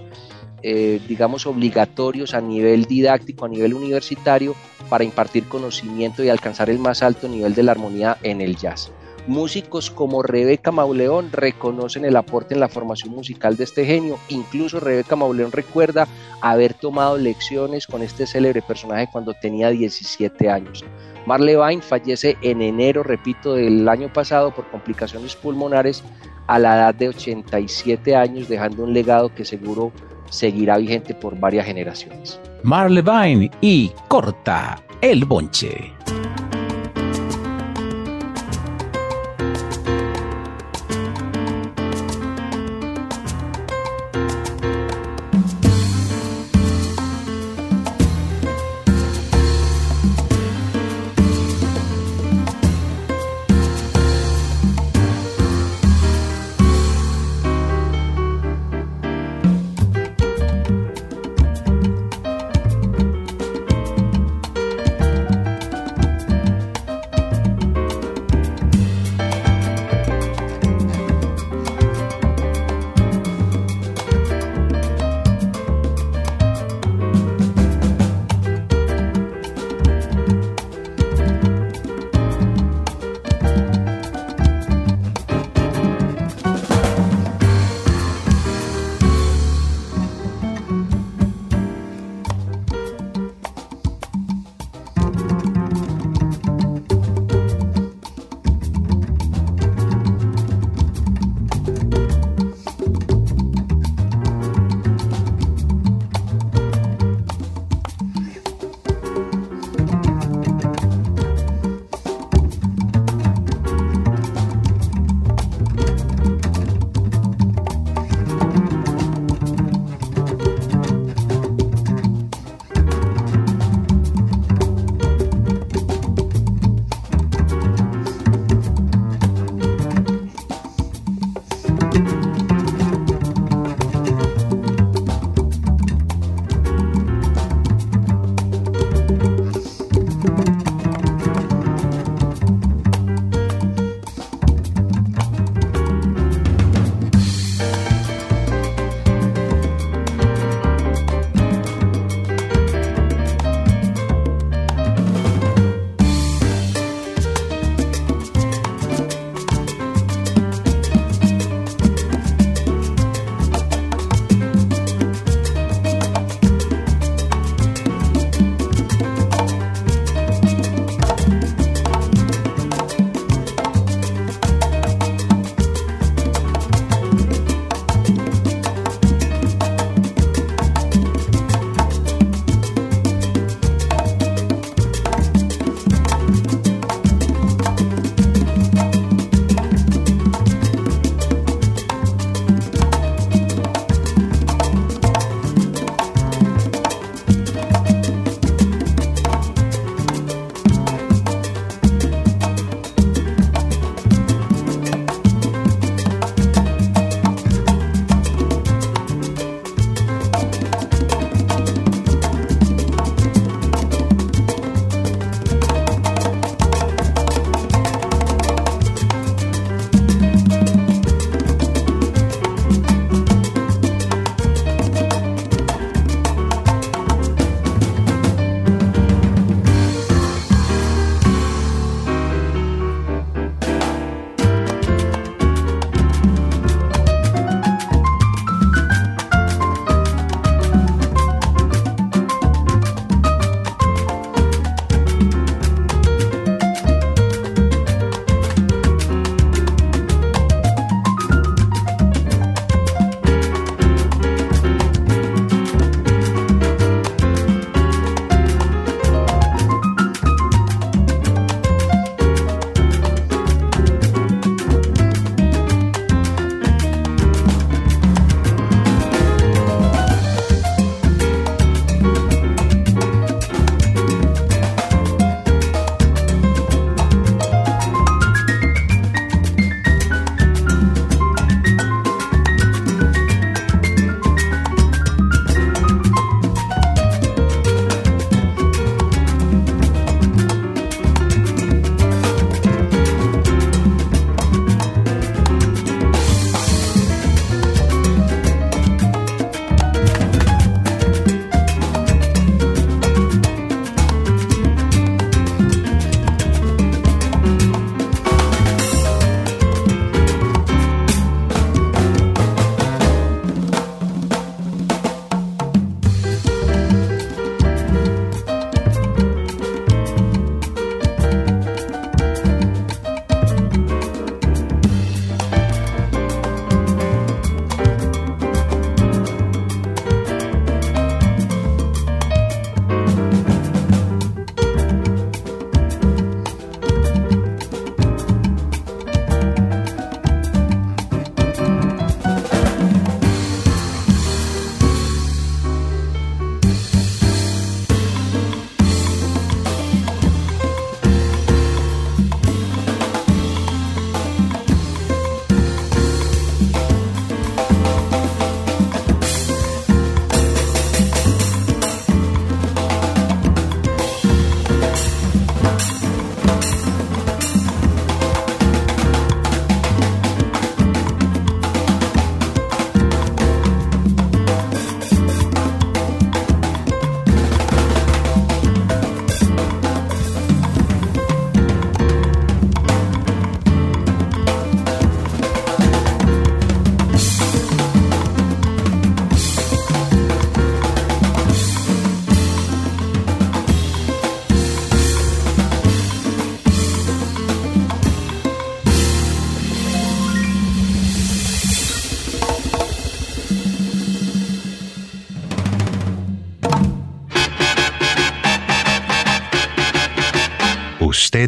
eh, 0.61 0.99
digamos 1.07 1.45
obligatorios 1.45 2.33
a 2.33 2.41
nivel 2.41 2.83
didáctico, 2.85 3.45
a 3.45 3.49
nivel 3.49 3.73
universitario 3.73 4.55
para 4.89 5.05
impartir 5.05 5.47
conocimiento 5.47 6.23
y 6.23 6.29
alcanzar 6.29 6.69
el 6.69 6.79
más 6.79 7.01
alto 7.01 7.29
nivel 7.29 7.53
de 7.53 7.63
la 7.63 7.71
armonía 7.71 8.17
en 8.23 8.41
el 8.41 8.57
jazz. 8.57 8.91
Músicos 9.27 9.91
como 9.91 10.23
Rebeca 10.23 10.71
Mauleón 10.71 11.31
reconocen 11.31 12.05
el 12.05 12.15
aporte 12.15 12.53
en 12.53 12.59
la 12.59 12.69
formación 12.69 13.13
musical 13.13 13.57
de 13.57 13.63
este 13.63 13.85
genio. 13.85 14.17
Incluso 14.29 14.79
Rebeca 14.79 15.15
Mauleón 15.15 15.51
recuerda 15.51 16.07
haber 16.41 16.73
tomado 16.73 17.17
lecciones 17.17 17.87
con 17.87 18.01
este 18.01 18.25
célebre 18.25 18.61
personaje 18.61 19.09
cuando 19.11 19.33
tenía 19.33 19.69
17 19.69 20.49
años. 20.49 20.83
Marley 21.25 21.55
Vine 21.55 21.81
fallece 21.81 22.37
en 22.41 22.61
enero, 22.61 23.03
repito, 23.03 23.53
del 23.55 23.87
año 23.87 24.11
pasado 24.11 24.53
por 24.53 24.69
complicaciones 24.71 25.35
pulmonares 25.35 26.03
a 26.47 26.57
la 26.57 26.75
edad 26.75 26.95
de 26.95 27.09
87 27.09 28.15
años, 28.15 28.49
dejando 28.49 28.83
un 28.83 28.93
legado 28.93 29.33
que 29.33 29.45
seguro 29.45 29.91
seguirá 30.29 30.77
vigente 30.77 31.13
por 31.13 31.39
varias 31.39 31.65
generaciones. 31.65 32.39
Marley 32.63 33.03
Vine 33.03 33.51
y 33.61 33.91
Corta 34.07 34.81
el 35.01 35.25
Bonche. 35.25 35.93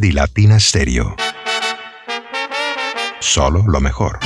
Y 0.06 0.12
Latina 0.12 0.60
Stereo. 0.60 1.16
Solo 3.20 3.64
lo 3.68 3.80
mejor. 3.80 4.20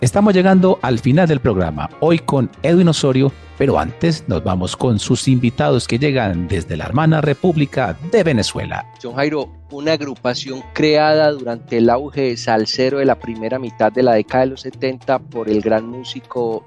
Estamos 0.00 0.34
llegando 0.34 0.78
al 0.82 1.00
final 1.00 1.26
del 1.26 1.40
programa, 1.40 1.90
hoy 2.00 2.20
con 2.20 2.50
Edwin 2.62 2.88
Osorio, 2.88 3.32
pero 3.64 3.78
antes 3.78 4.24
nos 4.28 4.44
vamos 4.44 4.76
con 4.76 4.98
sus 4.98 5.26
invitados 5.26 5.88
que 5.88 5.98
llegan 5.98 6.48
desde 6.48 6.76
la 6.76 6.84
hermana 6.84 7.22
República 7.22 7.96
de 8.12 8.22
Venezuela. 8.22 8.84
John 9.02 9.14
Jairo, 9.14 9.50
una 9.70 9.92
agrupación 9.92 10.62
creada 10.74 11.30
durante 11.30 11.78
el 11.78 11.88
auge 11.88 12.20
de 12.20 12.36
salsero 12.36 12.98
de 12.98 13.06
la 13.06 13.18
primera 13.18 13.58
mitad 13.58 13.90
de 13.90 14.02
la 14.02 14.12
década 14.12 14.44
de 14.44 14.50
los 14.50 14.60
70 14.60 15.18
por 15.18 15.48
el 15.48 15.62
gran 15.62 15.88
músico 15.88 16.62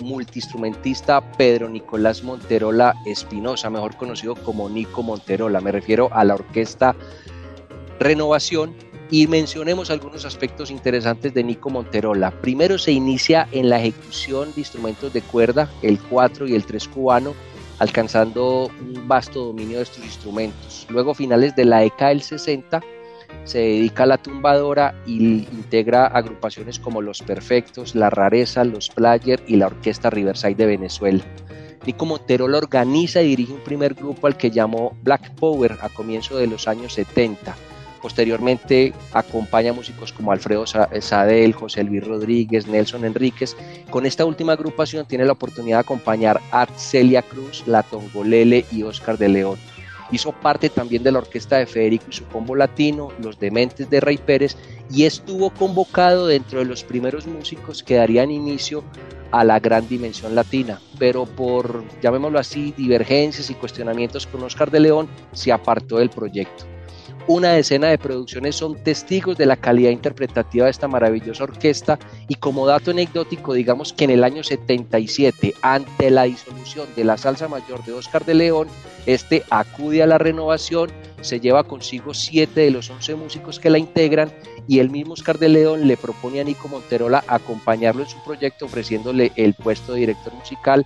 multiinstrumentista 0.00 1.20
Pedro 1.34 1.68
Nicolás 1.68 2.24
Monterola 2.24 2.96
Espinosa, 3.06 3.70
mejor 3.70 3.94
conocido 3.94 4.34
como 4.34 4.68
Nico 4.68 5.04
Monterola. 5.04 5.60
Me 5.60 5.70
refiero 5.70 6.08
a 6.12 6.24
la 6.24 6.34
orquesta 6.34 6.96
Renovación 8.00 8.74
y 9.10 9.26
mencionemos 9.26 9.90
algunos 9.90 10.24
aspectos 10.24 10.70
interesantes 10.70 11.34
de 11.34 11.42
Nico 11.42 11.68
Monterola. 11.68 12.30
Primero 12.30 12.78
se 12.78 12.92
inicia 12.92 13.48
en 13.50 13.68
la 13.68 13.80
ejecución 13.80 14.52
de 14.54 14.60
instrumentos 14.60 15.12
de 15.12 15.20
cuerda, 15.22 15.68
el 15.82 15.98
4 15.98 16.46
y 16.46 16.54
el 16.54 16.64
3 16.64 16.88
cubano, 16.88 17.34
alcanzando 17.80 18.70
un 18.80 19.08
vasto 19.08 19.46
dominio 19.46 19.78
de 19.78 19.82
estos 19.82 20.04
instrumentos. 20.04 20.86
Luego, 20.90 21.14
finales 21.14 21.56
de 21.56 21.64
la 21.64 21.78
década 21.78 22.10
del 22.10 22.22
60, 22.22 22.80
se 23.44 23.58
dedica 23.58 24.04
a 24.04 24.06
la 24.06 24.18
tumbadora 24.18 24.94
y 25.06 25.48
integra 25.52 26.06
agrupaciones 26.06 26.78
como 26.78 27.02
Los 27.02 27.20
Perfectos, 27.20 27.96
La 27.96 28.10
Rareza, 28.10 28.64
Los 28.64 28.90
Player 28.90 29.42
y 29.46 29.56
la 29.56 29.66
Orquesta 29.66 30.10
Riverside 30.10 30.54
de 30.54 30.66
Venezuela. 30.66 31.24
Nico 31.84 32.06
Monterola 32.06 32.58
organiza 32.58 33.22
y 33.22 33.28
dirige 33.28 33.54
un 33.54 33.64
primer 33.64 33.94
grupo 33.94 34.26
al 34.26 34.36
que 34.36 34.50
llamó 34.50 34.96
Black 35.02 35.34
Power 35.34 35.78
a 35.80 35.88
comienzos 35.88 36.38
de 36.38 36.46
los 36.46 36.68
años 36.68 36.92
70 36.92 37.56
Posteriormente 38.00 38.94
acompaña 39.12 39.74
músicos 39.74 40.12
como 40.12 40.32
Alfredo 40.32 40.64
Sadel, 40.66 41.52
José 41.52 41.84
Luis 41.84 42.06
Rodríguez, 42.06 42.66
Nelson 42.66 43.04
Enríquez. 43.04 43.56
Con 43.90 44.06
esta 44.06 44.24
última 44.24 44.54
agrupación 44.54 45.06
tiene 45.06 45.26
la 45.26 45.32
oportunidad 45.32 45.78
de 45.78 45.82
acompañar 45.82 46.40
a 46.50 46.66
Celia 46.66 47.22
Cruz, 47.22 47.64
La 47.66 47.82
Tongolele 47.82 48.64
y 48.72 48.84
Oscar 48.84 49.18
de 49.18 49.28
León. 49.28 49.58
Hizo 50.12 50.32
parte 50.32 50.70
también 50.70 51.02
de 51.02 51.12
la 51.12 51.18
orquesta 51.18 51.58
de 51.58 51.66
Federico 51.66 52.06
y 52.08 52.14
su 52.14 52.26
combo 52.26 52.56
latino, 52.56 53.10
Los 53.22 53.38
Dementes 53.38 53.88
de 53.90 54.00
Rey 54.00 54.16
Pérez, 54.16 54.56
y 54.90 55.04
estuvo 55.04 55.50
convocado 55.50 56.26
dentro 56.26 56.58
de 56.58 56.64
los 56.64 56.82
primeros 56.82 57.26
músicos 57.26 57.82
que 57.84 57.96
darían 57.96 58.30
inicio 58.30 58.82
a 59.30 59.44
la 59.44 59.60
gran 59.60 59.86
dimensión 59.86 60.34
latina, 60.34 60.80
pero 60.98 61.26
por, 61.26 61.84
llamémoslo 62.02 62.40
así, 62.40 62.74
divergencias 62.76 63.50
y 63.50 63.54
cuestionamientos 63.54 64.26
con 64.26 64.42
Oscar 64.42 64.72
de 64.72 64.80
León, 64.80 65.08
se 65.32 65.52
apartó 65.52 65.98
del 65.98 66.10
proyecto 66.10 66.64
una 67.30 67.52
decena 67.52 67.86
de 67.86 67.96
producciones 67.96 68.56
son 68.56 68.74
testigos 68.74 69.38
de 69.38 69.46
la 69.46 69.54
calidad 69.56 69.92
interpretativa 69.92 70.64
de 70.64 70.72
esta 70.72 70.88
maravillosa 70.88 71.44
orquesta 71.44 71.96
y 72.26 72.34
como 72.34 72.66
dato 72.66 72.90
anecdótico 72.90 73.54
digamos 73.54 73.92
que 73.92 74.02
en 74.02 74.10
el 74.10 74.24
año 74.24 74.42
77 74.42 75.54
ante 75.62 76.10
la 76.10 76.24
disolución 76.24 76.88
de 76.96 77.04
la 77.04 77.16
salsa 77.16 77.46
mayor 77.46 77.84
de 77.84 77.92
Oscar 77.92 78.24
de 78.24 78.34
León 78.34 78.66
este 79.06 79.44
acude 79.48 80.02
a 80.02 80.08
la 80.08 80.18
renovación 80.18 80.90
se 81.20 81.38
lleva 81.38 81.62
consigo 81.62 82.14
siete 82.14 82.62
de 82.62 82.72
los 82.72 82.90
once 82.90 83.14
músicos 83.14 83.60
que 83.60 83.70
la 83.70 83.78
integran 83.78 84.32
y 84.66 84.80
el 84.80 84.90
mismo 84.90 85.12
Oscar 85.12 85.38
de 85.38 85.50
León 85.50 85.86
le 85.86 85.96
propone 85.96 86.40
a 86.40 86.44
Nico 86.44 86.66
Monterola 86.66 87.22
acompañarlo 87.28 88.02
en 88.02 88.08
su 88.08 88.20
proyecto 88.24 88.64
ofreciéndole 88.64 89.30
el 89.36 89.54
puesto 89.54 89.92
de 89.92 90.00
director 90.00 90.34
musical 90.34 90.84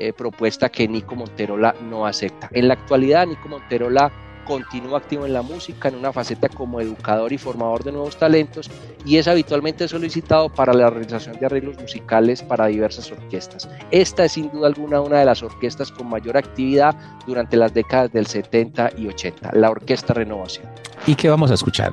eh, 0.00 0.12
propuesta 0.12 0.68
que 0.68 0.86
Nico 0.86 1.16
Monterola 1.16 1.74
no 1.82 2.06
acepta. 2.06 2.50
En 2.52 2.68
la 2.68 2.74
actualidad 2.74 3.26
Nico 3.26 3.48
Monterola 3.48 4.12
continúa 4.48 4.98
activo 4.98 5.26
en 5.26 5.34
la 5.34 5.42
música 5.42 5.88
en 5.88 5.96
una 5.96 6.12
faceta 6.12 6.48
como 6.48 6.80
educador 6.80 7.32
y 7.32 7.38
formador 7.38 7.84
de 7.84 7.92
nuevos 7.92 8.16
talentos 8.16 8.70
y 9.04 9.18
es 9.18 9.28
habitualmente 9.28 9.86
solicitado 9.86 10.48
para 10.48 10.72
la 10.72 10.88
realización 10.88 11.38
de 11.38 11.46
arreglos 11.46 11.78
musicales 11.78 12.42
para 12.42 12.66
diversas 12.66 13.12
orquestas. 13.12 13.68
Esta 13.90 14.24
es 14.24 14.32
sin 14.32 14.50
duda 14.50 14.68
alguna 14.68 15.02
una 15.02 15.18
de 15.18 15.26
las 15.26 15.42
orquestas 15.42 15.92
con 15.92 16.08
mayor 16.08 16.38
actividad 16.38 16.96
durante 17.26 17.58
las 17.58 17.74
décadas 17.74 18.10
del 18.10 18.26
70 18.26 18.92
y 18.96 19.08
80, 19.08 19.50
la 19.52 19.70
Orquesta 19.70 20.14
Renovación. 20.14 20.66
¿Y 21.06 21.14
qué 21.14 21.28
vamos 21.28 21.50
a 21.50 21.54
escuchar? 21.54 21.92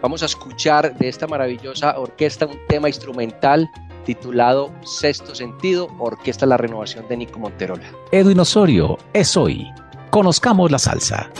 Vamos 0.00 0.22
a 0.22 0.26
escuchar 0.26 0.96
de 0.96 1.08
esta 1.08 1.26
maravillosa 1.26 1.98
orquesta 1.98 2.46
un 2.46 2.58
tema 2.68 2.88
instrumental 2.88 3.68
titulado 4.04 4.72
Sexto 4.84 5.34
Sentido, 5.34 5.88
Orquesta 5.98 6.46
La 6.46 6.56
Renovación 6.56 7.06
de 7.08 7.16
Nico 7.16 7.38
Monterola. 7.38 7.90
Edwin 8.12 8.40
Osorio 8.40 8.96
es 9.12 9.36
hoy. 9.36 9.66
Conozcamos 10.10 10.70
la 10.70 10.78
salsa. 10.78 11.30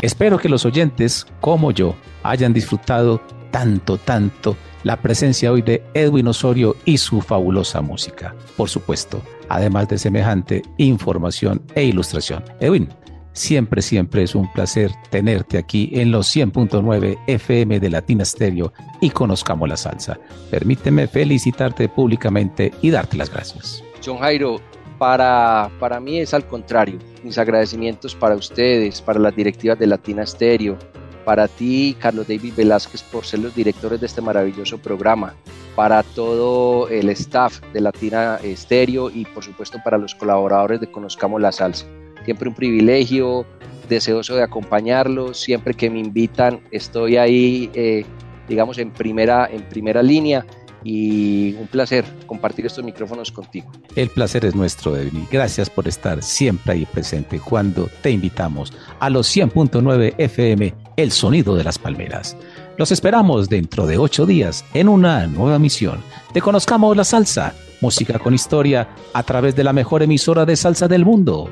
Espero 0.00 0.38
que 0.38 0.48
los 0.48 0.64
oyentes, 0.64 1.26
como 1.40 1.72
yo, 1.72 1.96
hayan 2.22 2.52
disfrutado 2.52 3.20
tanto, 3.50 3.98
tanto 3.98 4.56
la 4.84 4.96
presencia 4.96 5.50
hoy 5.50 5.60
de 5.62 5.82
Edwin 5.92 6.28
Osorio 6.28 6.76
y 6.84 6.98
su 6.98 7.20
fabulosa 7.20 7.80
música. 7.80 8.34
Por 8.56 8.68
supuesto, 8.68 9.20
además 9.48 9.88
de 9.88 9.98
semejante 9.98 10.62
información 10.76 11.60
e 11.74 11.82
ilustración. 11.82 12.44
Edwin, 12.60 12.88
siempre, 13.32 13.82
siempre 13.82 14.22
es 14.22 14.36
un 14.36 14.50
placer 14.52 14.92
tenerte 15.10 15.58
aquí 15.58 15.90
en 15.92 16.12
los 16.12 16.34
100.9 16.34 17.18
FM 17.26 17.80
de 17.80 17.90
Latina 17.90 18.24
Stereo 18.24 18.72
y 19.00 19.10
conozcamos 19.10 19.68
la 19.68 19.76
salsa. 19.76 20.16
Permíteme 20.48 21.08
felicitarte 21.08 21.88
públicamente 21.88 22.72
y 22.82 22.90
darte 22.90 23.16
las 23.16 23.30
gracias. 23.30 23.82
John 24.04 24.18
Jairo, 24.18 24.60
para, 24.98 25.70
para 25.78 26.00
mí 26.00 26.18
es 26.18 26.34
al 26.34 26.46
contrario. 26.46 26.98
Mis 27.22 27.38
agradecimientos 27.38 28.14
para 28.14 28.34
ustedes, 28.34 29.00
para 29.00 29.18
las 29.18 29.34
directivas 29.34 29.78
de 29.78 29.86
Latina 29.86 30.26
Stereo, 30.26 30.76
para 31.24 31.46
ti, 31.46 31.96
Carlos 31.98 32.26
David 32.26 32.54
Velázquez, 32.56 33.02
por 33.02 33.24
ser 33.24 33.40
los 33.40 33.54
directores 33.54 34.00
de 34.00 34.06
este 34.06 34.20
maravilloso 34.20 34.78
programa, 34.78 35.34
para 35.76 36.02
todo 36.02 36.88
el 36.88 37.08
staff 37.10 37.60
de 37.72 37.80
Latina 37.80 38.38
Stereo 38.42 39.10
y 39.10 39.24
por 39.26 39.44
supuesto 39.44 39.78
para 39.84 39.98
los 39.98 40.14
colaboradores 40.14 40.80
de 40.80 40.90
Conozcamos 40.90 41.40
la 41.40 41.52
Salsa. 41.52 41.86
Siempre 42.24 42.48
un 42.48 42.54
privilegio, 42.54 43.46
deseoso 43.88 44.36
de 44.36 44.42
acompañarlos, 44.42 45.38
siempre 45.38 45.74
que 45.74 45.90
me 45.90 45.98
invitan 45.98 46.60
estoy 46.70 47.16
ahí, 47.16 47.70
eh, 47.74 48.04
digamos, 48.48 48.78
en 48.78 48.90
primera, 48.90 49.48
en 49.50 49.62
primera 49.62 50.02
línea 50.02 50.44
y 50.84 51.54
un 51.54 51.66
placer 51.66 52.04
compartir 52.26 52.66
estos 52.66 52.84
micrófonos 52.84 53.32
contigo. 53.32 53.70
El 53.96 54.10
placer 54.10 54.44
es 54.44 54.54
nuestro, 54.54 54.96
Edwin. 54.96 55.26
Gracias 55.30 55.70
por 55.70 55.88
estar 55.88 56.22
siempre 56.22 56.72
ahí 56.72 56.86
presente 56.86 57.40
cuando 57.40 57.88
te 58.02 58.10
invitamos 58.10 58.72
a 59.00 59.10
los 59.10 59.34
100.9 59.34 60.14
FM, 60.18 60.74
El 60.96 61.10
Sonido 61.10 61.54
de 61.54 61.64
las 61.64 61.78
Palmeras. 61.78 62.36
Los 62.76 62.92
esperamos 62.92 63.48
dentro 63.48 63.86
de 63.86 63.98
ocho 63.98 64.24
días 64.24 64.64
en 64.74 64.88
una 64.88 65.26
nueva 65.26 65.58
misión. 65.58 66.00
Te 66.32 66.40
conozcamos 66.40 66.96
la 66.96 67.04
salsa, 67.04 67.54
música 67.80 68.18
con 68.18 68.34
historia, 68.34 68.88
a 69.12 69.22
través 69.22 69.56
de 69.56 69.64
la 69.64 69.72
mejor 69.72 70.02
emisora 70.02 70.44
de 70.44 70.56
salsa 70.56 70.86
del 70.86 71.04
mundo, 71.04 71.50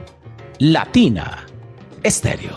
Latina 0.59 1.47
Estéreo. 2.03 2.57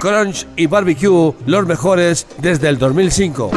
Crunch 0.00 0.46
y 0.56 0.66
Barbecue, 0.66 1.34
los 1.46 1.66
mejores 1.66 2.26
desde 2.38 2.68
el 2.68 2.78
2005. 2.78 3.50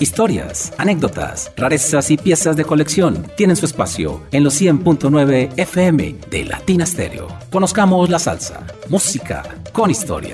Historias, 0.00 0.72
anécdotas, 0.78 1.52
rarezas 1.56 2.10
y 2.10 2.16
piezas 2.16 2.56
de 2.56 2.64
colección 2.64 3.26
tienen 3.36 3.56
su 3.56 3.66
espacio 3.66 4.22
en 4.30 4.42
los 4.44 4.60
100.9 4.60 5.52
FM 5.56 6.16
de 6.30 6.44
Latina 6.44 6.86
Stereo. 6.86 7.28
Conozcamos 7.50 8.08
la 8.08 8.18
salsa, 8.18 8.66
música 8.88 9.42
con 9.72 9.90
historia. 9.90 10.32